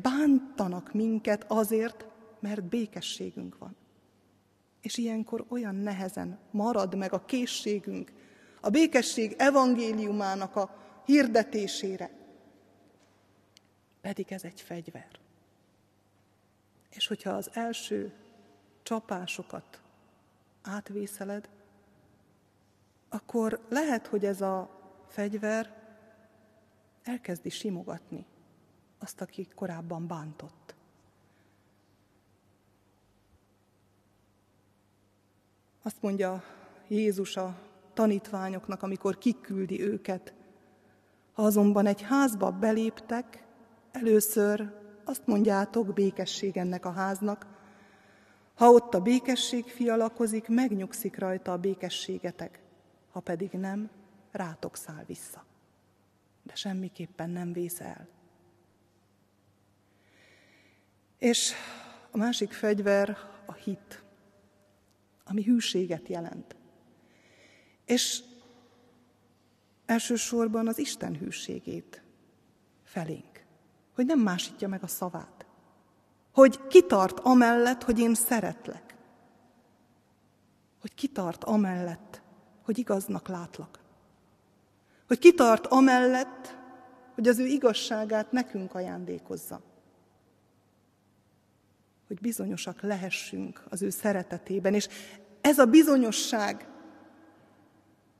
bántanak 0.01 0.93
minket 0.93 1.45
azért, 1.47 2.05
mert 2.39 2.63
békességünk 2.63 3.57
van. 3.57 3.75
És 4.81 4.97
ilyenkor 4.97 5.45
olyan 5.49 5.75
nehezen 5.75 6.39
marad 6.51 6.95
meg 6.95 7.13
a 7.13 7.25
készségünk 7.25 8.11
a 8.61 8.69
békesség 8.69 9.35
evangéliumának 9.37 10.55
a 10.55 10.75
hirdetésére. 11.05 12.11
Pedig 14.01 14.31
ez 14.31 14.43
egy 14.43 14.61
fegyver. 14.61 15.21
És 16.95 17.07
hogyha 17.07 17.31
az 17.31 17.49
első 17.53 18.13
csapásokat 18.83 19.81
átvészeled, 20.61 21.49
akkor 23.09 23.65
lehet, 23.69 24.07
hogy 24.07 24.25
ez 24.25 24.41
a 24.41 24.69
fegyver 25.07 25.81
elkezdi 27.03 27.49
simogatni 27.49 28.25
azt, 28.99 29.21
aki 29.21 29.47
korábban 29.55 30.07
bántott. 30.07 30.75
Azt 35.81 36.01
mondja 36.01 36.43
Jézus 36.87 37.37
a 37.37 37.59
tanítványoknak, 37.93 38.83
amikor 38.83 39.17
kiküldi 39.17 39.81
őket. 39.81 40.33
Ha 41.33 41.43
azonban 41.43 41.85
egy 41.85 42.01
házba 42.01 42.51
beléptek, 42.51 43.45
először 43.91 44.82
azt 45.05 45.27
mondjátok 45.27 45.93
békesség 45.93 46.57
ennek 46.57 46.85
a 46.85 46.91
háznak. 46.91 47.45
Ha 48.55 48.69
ott 48.69 48.93
a 48.93 49.01
békesség 49.01 49.65
fialakozik, 49.65 50.47
megnyugszik 50.47 51.17
rajta 51.17 51.51
a 51.51 51.57
békességetek, 51.57 52.59
ha 53.11 53.19
pedig 53.19 53.51
nem, 53.51 53.89
rátok 54.31 54.77
száll 54.77 55.03
vissza. 55.05 55.45
De 56.43 56.55
semmiképpen 56.55 57.29
nem 57.29 57.53
vész 57.53 57.79
el. 57.79 58.07
És 61.17 61.53
a 62.11 62.17
másik 62.17 62.51
fegyver 62.51 63.17
a 63.45 63.53
hit, 63.53 64.03
ami 65.25 65.43
hűséget 65.43 66.07
jelent. 66.07 66.55
És 67.85 68.23
elsősorban 69.85 70.67
az 70.67 70.77
Isten 70.77 71.17
hűségét 71.17 72.01
felénk, 72.83 73.32
hogy 73.95 74.05
nem 74.05 74.19
másítja 74.19 74.67
meg 74.67 74.83
a 74.83 74.87
szavát, 74.87 75.45
hogy 76.33 76.67
kitart 76.67 77.19
amellett, 77.19 77.83
hogy 77.83 77.99
én 77.99 78.13
szeretlek, 78.13 78.95
hogy 80.81 80.93
kitart 80.93 81.43
amellett, 81.43 82.21
hogy 82.63 82.77
igaznak 82.77 83.27
látlak, 83.27 83.79
hogy 85.07 85.19
kitart 85.19 85.67
amellett, 85.67 86.57
hogy 87.15 87.27
az 87.27 87.39
ő 87.39 87.45
igazságát 87.45 88.31
nekünk 88.31 88.75
ajándékozza, 88.75 89.61
hogy 92.07 92.19
bizonyosak 92.19 92.81
lehessünk 92.81 93.63
az 93.69 93.81
ő 93.81 93.89
szeretetében, 93.89 94.73
és 94.73 94.87
ez 95.41 95.59
a 95.59 95.65
bizonyosság 95.65 96.67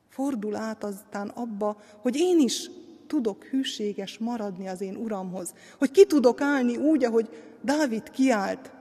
fordul 0.08 0.56
át 0.56 0.84
aztán 0.84 1.28
abba, 1.28 1.80
hogy 2.00 2.16
én 2.16 2.40
is 2.40 2.70
tudok 3.14 3.44
hűséges 3.44 4.18
maradni 4.18 4.68
az 4.68 4.80
én 4.80 4.96
Uramhoz, 4.96 5.54
hogy 5.78 5.90
ki 5.90 6.06
tudok 6.06 6.40
állni 6.40 6.76
úgy, 6.76 7.04
ahogy 7.04 7.56
Dávid 7.62 8.10
kiállt. 8.10 8.72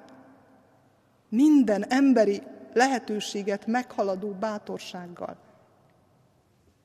Minden 1.29 1.85
emberi 1.85 2.41
lehetőséget 2.73 3.65
meghaladó 3.65 4.31
bátorsággal. 4.31 5.37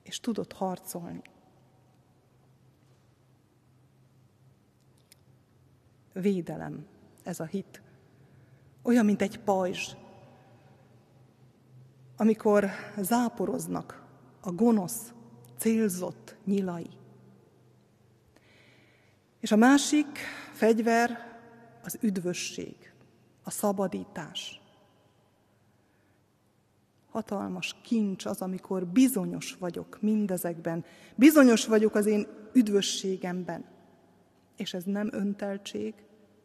És 0.02 0.20
tudott 0.20 0.52
harcolni. 0.52 1.22
Védelem 6.12 6.86
ez 7.22 7.40
a 7.40 7.44
hit. 7.44 7.82
Olyan, 8.82 9.04
mint 9.04 9.22
egy 9.22 9.40
pajzs, 9.40 9.94
amikor 12.16 12.70
záporoznak 12.98 14.04
a 14.40 14.52
gonosz, 14.52 15.12
célzott 15.56 16.36
nyilai. 16.44 16.97
És 19.48 19.54
a 19.54 19.56
másik 19.56 20.18
fegyver 20.52 21.38
az 21.84 21.98
üdvösség, 22.00 22.92
a 23.42 23.50
szabadítás. 23.50 24.60
Hatalmas 27.10 27.76
kincs 27.82 28.24
az, 28.24 28.42
amikor 28.42 28.86
bizonyos 28.86 29.56
vagyok 29.58 29.98
mindezekben, 30.00 30.84
bizonyos 31.14 31.66
vagyok 31.66 31.94
az 31.94 32.06
én 32.06 32.26
üdvösségemben. 32.52 33.64
És 34.56 34.74
ez 34.74 34.84
nem 34.84 35.08
önteltség, 35.12 35.94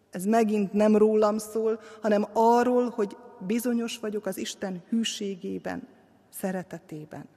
ez 0.09 0.25
megint 0.25 0.73
nem 0.73 0.95
rólam 0.95 1.37
szól, 1.37 1.79
hanem 2.01 2.27
arról, 2.33 2.89
hogy 2.89 3.17
bizonyos 3.39 3.97
vagyok 3.97 4.25
az 4.25 4.37
Isten 4.37 4.83
hűségében, 4.89 5.87
szeretetében. 6.29 7.27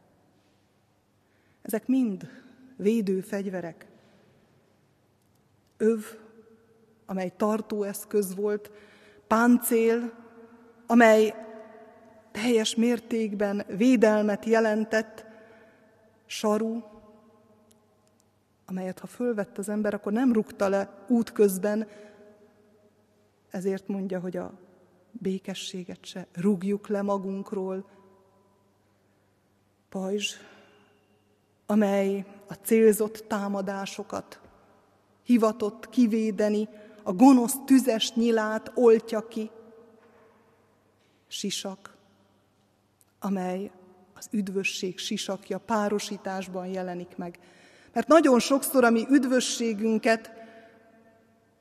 Ezek 1.62 1.86
mind 1.86 2.28
védő 2.76 3.20
fegyverek. 3.20 3.94
Öv, 5.76 6.04
amely 7.06 7.32
tartóeszköz 7.36 8.34
volt, 8.34 8.70
páncél, 9.26 10.12
amely 10.86 11.34
teljes 12.32 12.74
mértékben 12.74 13.64
védelmet 13.68 14.44
jelentett, 14.44 15.24
saru, 16.26 16.82
amelyet 18.66 18.98
ha 18.98 19.06
fölvett 19.06 19.58
az 19.58 19.68
ember, 19.68 19.94
akkor 19.94 20.12
nem 20.12 20.32
rúgta 20.32 20.68
le 20.68 21.04
útközben, 21.08 21.88
ezért 23.50 23.88
mondja, 23.88 24.20
hogy 24.20 24.36
a 24.36 24.52
békességet 25.12 26.04
se 26.04 26.26
rúgjuk 26.32 26.88
le 26.88 27.02
magunkról. 27.02 27.88
Pajzs, 29.88 30.34
amely 31.66 32.26
a 32.46 32.54
célzott 32.54 33.24
támadásokat 33.28 34.40
hivatott 35.26 35.88
kivédeni, 35.88 36.68
a 37.02 37.12
gonosz 37.12 37.54
tüzes 37.64 38.12
nyilát 38.14 38.70
oltja 38.74 39.28
ki. 39.28 39.50
Sisak, 41.28 41.96
amely 43.20 43.70
az 44.14 44.28
üdvösség 44.30 44.98
sisakja 44.98 45.58
párosításban 45.58 46.66
jelenik 46.66 47.16
meg. 47.16 47.38
Mert 47.92 48.08
nagyon 48.08 48.38
sokszor 48.38 48.84
a 48.84 48.90
mi 48.90 49.06
üdvösségünket 49.10 50.32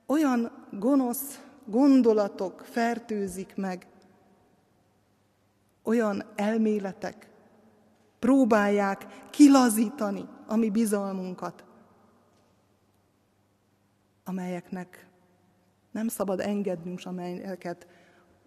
olyan 0.06 0.66
gonosz 0.70 1.40
gondolatok 1.64 2.64
fertőzik 2.70 3.52
meg, 3.56 3.86
olyan 5.82 6.24
elméletek 6.34 7.28
próbálják 8.18 9.06
kilazítani 9.30 10.24
a 10.46 10.56
mi 10.56 10.70
bizalmunkat, 10.70 11.64
amelyeknek 14.26 15.08
nem 15.90 16.08
szabad 16.08 16.40
engednünk, 16.40 17.00
amelyeket 17.04 17.86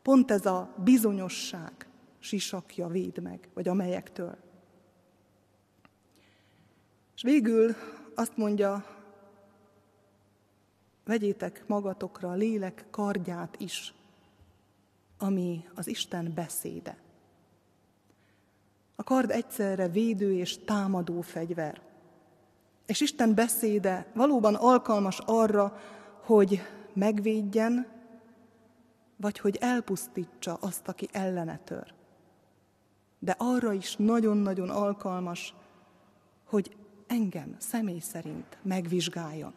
pont 0.01 0.31
ez 0.31 0.45
a 0.45 0.73
bizonyosság 0.83 1.87
sisakja 2.19 2.87
véd 2.87 3.21
meg, 3.21 3.49
vagy 3.53 3.67
amelyektől. 3.67 4.37
És 7.15 7.21
végül 7.21 7.75
azt 8.15 8.37
mondja 8.37 8.97
Vegyétek 11.09 11.63
magatokra 11.67 12.29
a 12.29 12.33
lélek 12.33 12.85
kardját 12.89 13.55
is, 13.59 13.93
ami 15.17 15.65
az 15.75 15.87
Isten 15.87 16.31
beszéde. 16.35 16.97
A 18.95 19.03
kard 19.03 19.31
egyszerre 19.31 19.87
védő 19.87 20.33
és 20.33 20.57
támadó 20.57 21.21
fegyver. 21.21 21.81
És 22.89 23.01
Isten 23.01 23.35
beszéde 23.35 24.05
valóban 24.13 24.55
alkalmas 24.55 25.19
arra, 25.25 25.77
hogy 26.25 26.61
megvédjen, 26.93 27.87
vagy 29.15 29.39
hogy 29.39 29.57
elpusztítsa 29.61 30.53
azt, 30.53 30.87
aki 30.87 31.09
ellene 31.11 31.59
tör. 31.63 31.93
De 33.19 33.35
arra 33.37 33.73
is 33.73 33.95
nagyon-nagyon 33.95 34.69
alkalmas, 34.69 35.53
hogy 36.45 36.75
engem 37.07 37.55
személy 37.57 37.99
szerint 37.99 38.57
megvizsgáljon. 38.61 39.53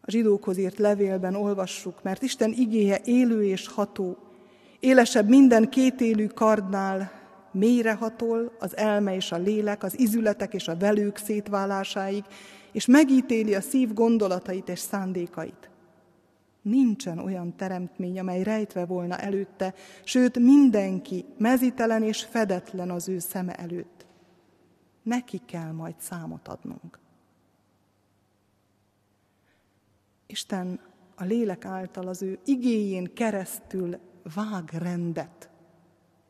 A 0.00 0.10
zsidókhoz 0.10 0.56
írt 0.58 0.78
levélben 0.78 1.34
olvassuk, 1.34 2.02
mert 2.02 2.22
Isten 2.22 2.52
igéje 2.52 3.00
élő 3.04 3.44
és 3.44 3.68
ható, 3.68 4.16
élesebb 4.80 5.28
minden 5.28 5.68
kétélű 5.68 6.26
kardnál, 6.26 7.15
mélyrehatol 7.56 8.52
az 8.58 8.76
elme 8.76 9.14
és 9.14 9.32
a 9.32 9.36
lélek, 9.36 9.82
az 9.82 9.98
izületek 9.98 10.54
és 10.54 10.68
a 10.68 10.76
velők 10.76 11.16
szétválásáig, 11.16 12.24
és 12.72 12.86
megítéli 12.86 13.54
a 13.54 13.60
szív 13.60 13.92
gondolatait 13.92 14.68
és 14.68 14.78
szándékait. 14.78 15.70
Nincsen 16.62 17.18
olyan 17.18 17.56
teremtmény, 17.56 18.18
amely 18.18 18.42
rejtve 18.42 18.84
volna 18.84 19.16
előtte, 19.16 19.74
sőt 20.04 20.38
mindenki 20.38 21.24
mezitelen 21.38 22.02
és 22.02 22.24
fedetlen 22.24 22.90
az 22.90 23.08
ő 23.08 23.18
szeme 23.18 23.54
előtt. 23.54 24.06
Neki 25.02 25.40
kell 25.46 25.70
majd 25.70 25.94
számot 25.98 26.48
adnunk. 26.48 26.98
Isten 30.26 30.80
a 31.14 31.24
lélek 31.24 31.64
által 31.64 32.08
az 32.08 32.22
ő 32.22 32.38
igéjén 32.44 33.14
keresztül 33.14 33.98
vág 34.34 34.70
rendet 34.72 35.50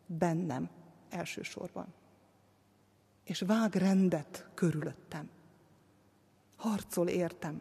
bennem 0.06 0.70
elsősorban. 1.16 1.86
És 3.24 3.40
vág 3.40 3.74
rendet 3.74 4.48
körülöttem. 4.54 5.28
Harcol 6.56 7.08
értem. 7.08 7.60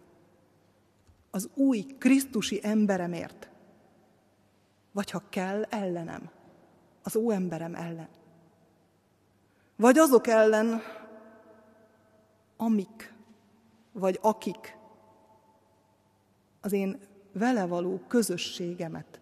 Az 1.32 1.49
új 1.53 1.86
Krisztusi 1.97 2.60
emberemért. 2.64 3.49
Vagy 4.91 5.12
ha 5.12 5.24
kell, 5.30 5.64
ellenem. 5.64 6.30
Az 7.03 7.16
óemberem 7.16 7.76
ellen. 7.76 8.10
Vagy 9.76 9.97
azok 9.97 10.28
ellen, 10.28 10.82
amik, 12.58 13.14
vagy 13.91 14.20
akik 14.22 14.78
az 16.62 16.72
én 16.72 16.99
vele 17.32 17.66
való 17.66 18.01
közösségemet 18.08 19.20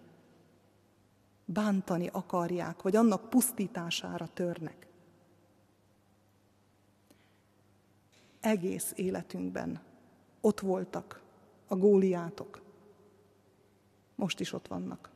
bántani 1.53 2.09
akarják, 2.11 2.81
vagy 2.81 2.95
annak 2.95 3.29
pusztítására 3.29 4.27
törnek. 4.33 4.87
Egész 8.39 8.91
életünkben 8.95 9.81
ott 10.41 10.59
voltak 10.59 11.21
a 11.67 11.75
góliátok. 11.75 12.61
Most 14.15 14.39
is 14.39 14.53
ott 14.53 14.67
vannak. 14.67 15.09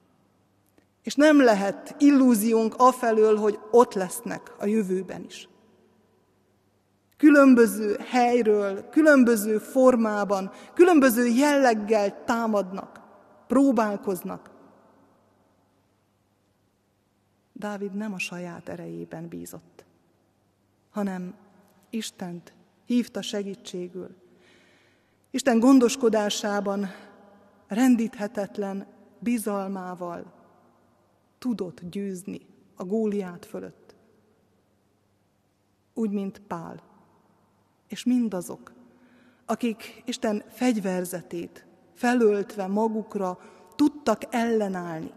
És 1.04 1.16
nem 1.16 1.42
lehet 1.42 1.96
illúziónk 1.98 2.76
afelől, 2.78 3.36
hogy 3.38 3.60
ott 3.72 3.94
lesznek 3.94 4.56
a 4.60 4.66
jövőben 4.66 5.24
is 5.24 5.48
különböző 7.18 7.98
helyről, 8.10 8.90
különböző 8.90 9.58
formában, 9.58 10.52
különböző 10.74 11.26
jelleggel 11.26 12.24
támadnak, 12.24 13.00
próbálkoznak. 13.48 14.50
Dávid 17.58 17.94
nem 17.94 18.14
a 18.14 18.20
saját 18.20 18.70
erejében 18.70 19.28
bízott, 19.28 19.86
hanem 20.90 21.36
Istent 21.90 22.54
hívta 22.86 23.22
segítségül. 23.22 24.16
Isten 25.30 25.60
gondoskodásában 25.60 26.88
rendíthetetlen 27.68 28.88
bizalmával 29.20 30.34
tudott 31.38 31.82
győzni 31.90 32.40
a 32.76 32.84
góliát 32.84 33.46
fölött. 33.46 33.96
Úgy, 35.94 36.12
mint 36.12 36.40
Pál 36.40 36.82
és 37.88 38.04
mindazok, 38.04 38.74
akik 39.46 40.04
Isten 40.06 40.44
fegyverzetét 40.50 41.66
felöltve 41.94 42.68
magukra 42.68 43.40
tudtak 43.76 44.22
ellenállni, 44.30 45.12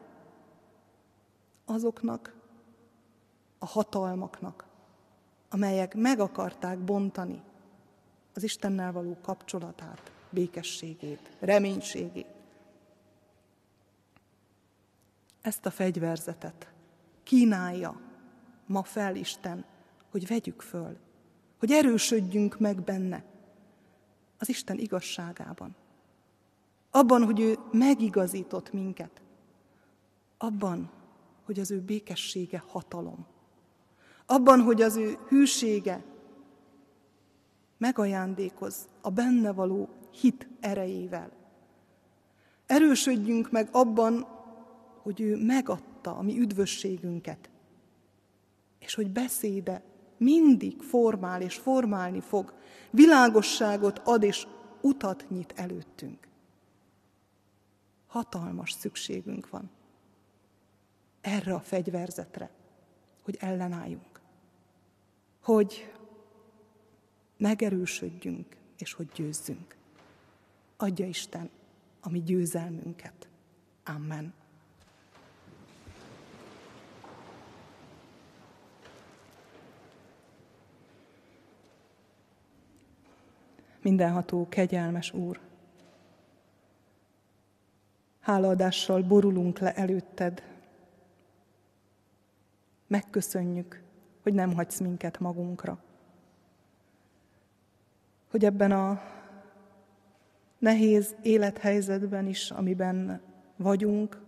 azoknak 1.70 2.34
a 3.58 3.66
hatalmaknak, 3.66 4.66
amelyek 5.50 5.94
meg 5.94 6.20
akarták 6.20 6.78
bontani 6.78 7.42
az 8.34 8.42
Istennel 8.42 8.92
való 8.92 9.16
kapcsolatát, 9.22 10.12
békességét, 10.30 11.36
reménységét. 11.38 12.26
Ezt 15.40 15.66
a 15.66 15.70
fegyverzetet 15.70 16.72
kínálja 17.22 18.00
ma 18.66 18.82
fel 18.82 19.16
Isten, 19.16 19.64
hogy 20.10 20.26
vegyük 20.26 20.60
föl, 20.60 20.96
hogy 21.58 21.72
erősödjünk 21.72 22.58
meg 22.58 22.82
benne, 22.82 23.24
az 24.38 24.48
Isten 24.48 24.78
igazságában. 24.78 25.76
Abban, 26.90 27.24
hogy 27.24 27.40
ő 27.40 27.58
megigazított 27.72 28.72
minket. 28.72 29.20
Abban, 30.38 30.90
hogy 31.50 31.60
az 31.60 31.70
ő 31.70 31.80
békessége 31.80 32.64
hatalom. 32.66 33.26
Abban, 34.26 34.60
hogy 34.60 34.82
az 34.82 34.96
ő 34.96 35.18
hűsége 35.28 36.04
megajándékoz 37.78 38.88
a 39.00 39.10
benne 39.10 39.52
való 39.52 39.88
hit 40.20 40.48
erejével. 40.60 41.32
Erősödjünk 42.66 43.50
meg 43.50 43.68
abban, 43.72 44.26
hogy 45.02 45.20
ő 45.20 45.44
megadta 45.44 46.16
a 46.16 46.22
mi 46.22 46.38
üdvösségünket, 46.38 47.50
és 48.78 48.94
hogy 48.94 49.10
beszéde 49.10 49.82
mindig 50.16 50.82
formál 50.82 51.42
és 51.42 51.54
formálni 51.54 52.20
fog, 52.20 52.54
világosságot 52.90 53.98
ad 53.98 54.22
és 54.22 54.46
utat 54.80 55.26
nyit 55.28 55.52
előttünk. 55.56 56.28
Hatalmas 58.06 58.72
szükségünk 58.72 59.48
van 59.48 59.78
erre 61.20 61.54
a 61.54 61.60
fegyverzetre, 61.60 62.50
hogy 63.22 63.36
ellenálljunk, 63.40 64.20
hogy 65.42 65.92
megerősödjünk 67.36 68.56
és 68.78 68.92
hogy 68.92 69.08
győzzünk. 69.14 69.76
Adja 70.76 71.06
Isten 71.06 71.50
a 72.00 72.10
mi 72.10 72.22
győzelmünket. 72.22 73.28
Amen. 73.84 74.32
Mindenható, 83.82 84.48
kegyelmes 84.48 85.12
Úr, 85.12 85.40
hálaadással 88.20 89.02
borulunk 89.02 89.58
le 89.58 89.74
előtted. 89.74 90.42
Megköszönjük, 92.90 93.82
hogy 94.22 94.34
nem 94.34 94.54
hagysz 94.54 94.78
minket 94.78 95.18
magunkra. 95.18 95.78
Hogy 98.30 98.44
ebben 98.44 98.72
a 98.72 99.02
nehéz 100.58 101.16
élethelyzetben 101.22 102.26
is, 102.26 102.50
amiben 102.50 103.20
vagyunk, 103.56 104.20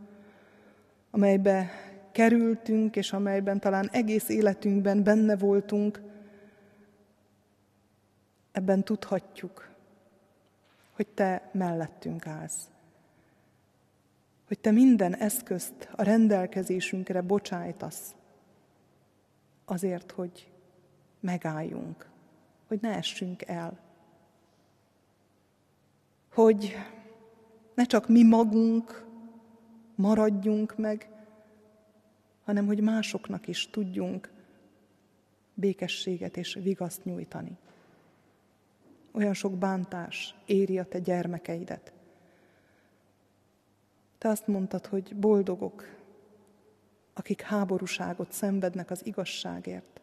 amelybe 1.11 1.71
kerültünk, 2.13 2.97
és 2.97 3.13
amelyben 3.13 3.61
talán 3.61 3.89
egész 3.93 4.29
életünkben 4.29 5.03
benne 5.03 5.37
voltunk, 5.37 6.01
ebben 8.53 8.85
tudhatjuk, 8.85 9.69
hogy 10.93 11.09
Te 11.09 11.51
mellettünk 11.53 12.27
állsz. 12.27 12.71
Hogy 14.47 14.59
Te 14.59 14.71
minden 14.71 15.17
eszközt 15.17 15.89
a 15.97 16.03
rendelkezésünkre 16.03 17.21
bocsájtasz, 17.21 18.15
azért, 19.65 20.11
hogy 20.11 20.51
megálljunk, 21.21 22.11
hogy 22.67 22.79
ne 22.81 22.97
essünk 22.97 23.43
el 23.43 23.81
hogy 26.33 26.77
ne 27.75 27.85
csak 27.85 28.09
mi 28.09 28.23
magunk 28.23 29.05
maradjunk 29.95 30.77
meg, 30.77 31.09
hanem 32.45 32.67
hogy 32.67 32.81
másoknak 32.81 33.49
is 33.49 33.71
tudjunk 33.71 34.33
békességet 35.55 36.37
és 36.37 36.59
vigaszt 36.63 37.05
nyújtani. 37.05 37.57
Olyan 39.13 39.35
sok 39.35 39.59
bántás 39.59 40.35
éri 40.47 40.79
a 40.79 40.85
te 40.85 40.99
gyermekeidet. 40.99 41.93
Te 44.19 44.29
azt 44.29 44.47
mondtad, 44.47 44.87
hogy 44.87 45.17
boldogok, 45.17 45.85
akik 47.15 47.41
háborúságot 47.41 48.33
szenvednek 48.33 48.91
az 48.91 49.07
igazságért. 49.07 50.01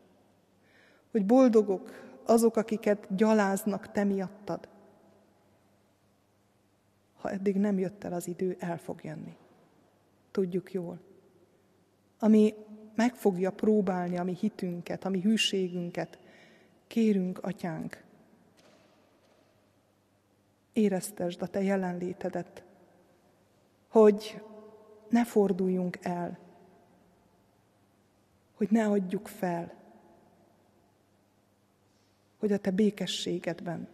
Hogy 1.11 1.25
boldogok 1.25 1.91
azok, 2.25 2.55
akiket 2.55 3.15
gyaláznak 3.15 3.91
te 3.91 4.03
miattad 4.03 4.67
ha 7.19 7.29
eddig 7.29 7.55
nem 7.55 7.79
jött 7.79 8.03
el 8.03 8.13
az 8.13 8.27
idő, 8.27 8.55
el 8.59 8.77
fog 8.77 9.03
jönni. 9.03 9.35
Tudjuk 10.31 10.73
jól. 10.73 10.99
Ami 12.19 12.53
meg 12.95 13.15
fogja 13.15 13.51
próbálni 13.51 14.17
a 14.17 14.23
mi 14.23 14.35
hitünket, 14.39 15.05
a 15.05 15.09
mi 15.09 15.21
hűségünket, 15.21 16.19
kérünk, 16.87 17.39
atyánk, 17.43 18.03
éreztesd 20.73 21.41
a 21.41 21.47
te 21.47 21.61
jelenlétedet, 21.61 22.63
hogy 23.87 24.41
ne 25.09 25.25
forduljunk 25.25 25.97
el, 26.01 26.37
hogy 28.59 28.71
ne 28.71 28.85
adjuk 28.85 29.27
fel, 29.27 29.73
hogy 32.39 32.51
a 32.51 32.57
te 32.57 32.71
békességedben 32.71 33.87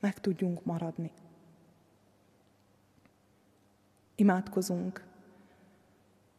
meg 0.00 0.18
tudjunk 0.20 0.64
maradni. 0.64 1.10
Imádkozunk 4.14 5.04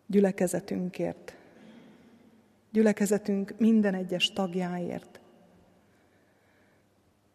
gyülekezetünkért, 0.06 1.36
gyülekezetünk 2.72 3.54
minden 3.58 3.94
egyes 3.94 4.34
tagjáért. 4.34 5.20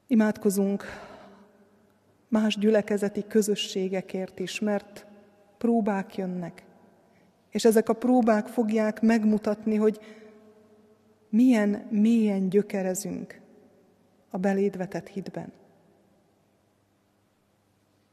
Imádkozunk 0.06 0.84
más 2.28 2.58
gyülekezeti 2.58 3.26
közösségekért 3.26 4.38
is, 4.38 4.60
mert 4.60 5.06
próbák 5.58 6.16
jönnek, 6.16 6.64
és 7.54 7.64
ezek 7.64 7.88
a 7.88 7.92
próbák 7.92 8.46
fogják 8.46 9.00
megmutatni, 9.00 9.76
hogy 9.76 10.00
milyen 11.28 11.86
mélyen 11.90 12.48
gyökerezünk 12.48 13.40
a 14.30 14.38
belédvetett 14.38 15.08
hitben. 15.08 15.52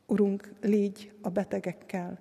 Urunk, 0.05 0.53
légy 0.61 1.13
a 1.21 1.29
betegekkel, 1.29 2.19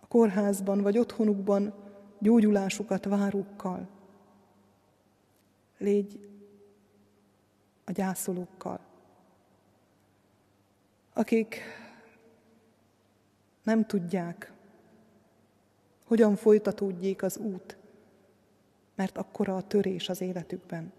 a 0.00 0.06
kórházban 0.06 0.82
vagy 0.82 0.98
otthonukban 0.98 1.74
gyógyulásukat 2.18 3.04
várókkal. 3.04 3.88
Légy 5.78 6.28
a 7.84 7.92
gyászolókkal, 7.92 8.80
akik 11.12 11.60
nem 13.62 13.86
tudják, 13.86 14.52
hogyan 16.10 16.36
folytatódjék 16.36 17.22
az 17.22 17.36
út, 17.36 17.76
mert 18.94 19.18
akkora 19.18 19.56
a 19.56 19.66
törés 19.66 20.08
az 20.08 20.20
életükben. 20.20 20.92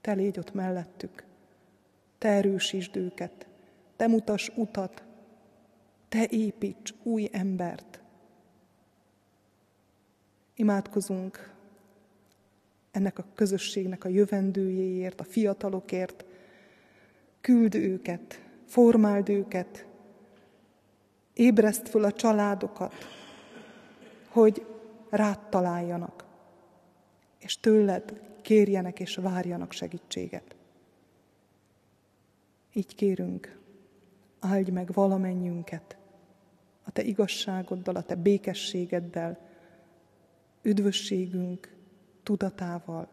Te 0.00 0.12
légy 0.12 0.38
ott 0.38 0.54
mellettük, 0.54 1.24
te 2.18 2.28
erősítsd 2.28 2.96
őket, 2.96 3.46
te 3.96 4.06
mutass 4.06 4.50
utat, 4.54 5.02
te 6.08 6.26
építs 6.30 6.94
új 7.02 7.28
embert. 7.32 8.00
Imádkozunk 10.54 11.54
ennek 12.90 13.18
a 13.18 13.26
közösségnek 13.34 14.04
a 14.04 14.08
jövendőjéért, 14.08 15.20
a 15.20 15.24
fiatalokért, 15.24 16.24
küld 17.40 17.74
őket, 17.74 18.40
formáld 18.64 19.28
őket, 19.28 19.86
ébreszt 21.34 21.88
föl 21.88 22.04
a 22.04 22.12
családokat, 22.12 22.94
hogy 24.28 24.66
rád 25.10 25.38
találjanak, 25.48 26.24
és 27.38 27.60
tőled 27.60 28.20
kérjenek 28.42 29.00
és 29.00 29.14
várjanak 29.16 29.72
segítséget. 29.72 30.56
Így 32.72 32.94
kérünk, 32.94 33.58
áldj 34.40 34.70
meg 34.70 34.92
valamennyünket 34.92 35.96
a 36.84 36.90
Te 36.90 37.02
igazságoddal, 37.02 37.96
a 37.96 38.02
Te 38.02 38.14
békességeddel, 38.14 39.38
üdvösségünk 40.62 41.74
tudatával, 42.22 43.08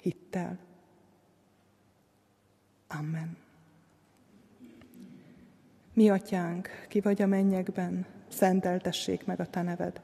hittel. 0.00 0.58
Amen. 2.88 3.43
Mi 5.94 6.10
atyánk, 6.10 6.68
ki 6.88 7.00
vagy 7.00 7.22
a 7.22 7.26
mennyekben, 7.26 8.06
szenteltessék 8.28 9.26
meg 9.26 9.40
a 9.40 9.46
te 9.46 9.62
neved. 9.62 10.00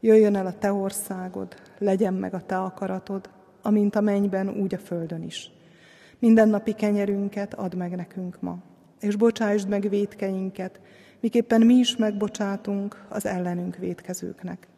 Jöjjön 0.00 0.36
el 0.36 0.46
a 0.46 0.58
te 0.58 0.72
országod, 0.72 1.54
legyen 1.78 2.14
meg 2.14 2.34
a 2.34 2.46
te 2.46 2.58
akaratod, 2.58 3.30
amint 3.62 3.96
a 3.96 4.00
mennyben, 4.00 4.48
úgy 4.48 4.74
a 4.74 4.78
földön 4.78 5.22
is. 5.22 5.50
Mindennapi 6.18 6.72
kenyerünket 6.72 7.54
add 7.54 7.76
meg 7.76 7.96
nekünk 7.96 8.40
ma, 8.40 8.58
és 9.00 9.16
bocsásd 9.16 9.68
meg 9.68 9.88
védkeinket, 9.88 10.80
miképpen 11.20 11.60
mi 11.60 11.74
is 11.74 11.96
megbocsátunk 11.96 13.06
az 13.08 13.26
ellenünk 13.26 13.76
védkezőknek. 13.76 14.68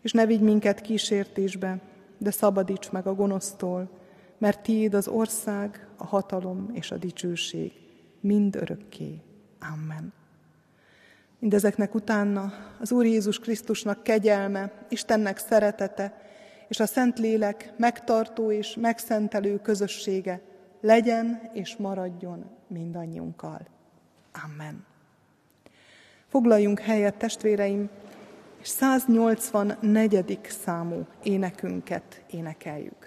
És 0.00 0.12
ne 0.12 0.26
vigy 0.26 0.40
minket 0.40 0.80
kísértésbe, 0.80 1.80
de 2.18 2.30
szabadíts 2.30 2.90
meg 2.90 3.06
a 3.06 3.14
gonosztól, 3.14 3.90
mert 4.38 4.62
tiéd 4.62 4.94
az 4.94 5.08
ország, 5.08 5.88
a 5.96 6.06
hatalom 6.06 6.70
és 6.72 6.90
a 6.90 6.96
dicsőség 6.96 7.72
mind 8.20 8.56
örökké. 8.56 9.20
Amen. 9.72 10.12
Mindezeknek 11.38 11.94
utána 11.94 12.52
az 12.80 12.92
Úr 12.92 13.04
Jézus 13.04 13.38
Krisztusnak 13.38 14.02
kegyelme, 14.02 14.72
Istennek 14.88 15.38
szeretete 15.38 16.20
és 16.68 16.80
a 16.80 16.86
Szentlélek 16.86 17.72
megtartó 17.76 18.52
és 18.52 18.74
megszentelő 18.80 19.60
közössége 19.60 20.40
legyen 20.80 21.50
és 21.52 21.76
maradjon 21.76 22.44
mindannyiunkkal. 22.66 23.66
Amen. 24.44 24.84
Foglaljunk 26.28 26.80
helyet, 26.80 27.14
testvéreim, 27.14 27.88
és 28.60 28.68
184. 28.68 30.38
számú 30.64 31.06
énekünket 31.22 32.24
énekeljük. 32.30 33.05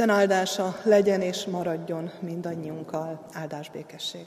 Isten 0.00 0.16
áldása 0.16 0.76
legyen 0.82 1.20
és 1.20 1.44
maradjon 1.44 2.10
mindannyiunkkal. 2.20 3.26
Áldás 3.32 3.70
békesség! 3.70 4.26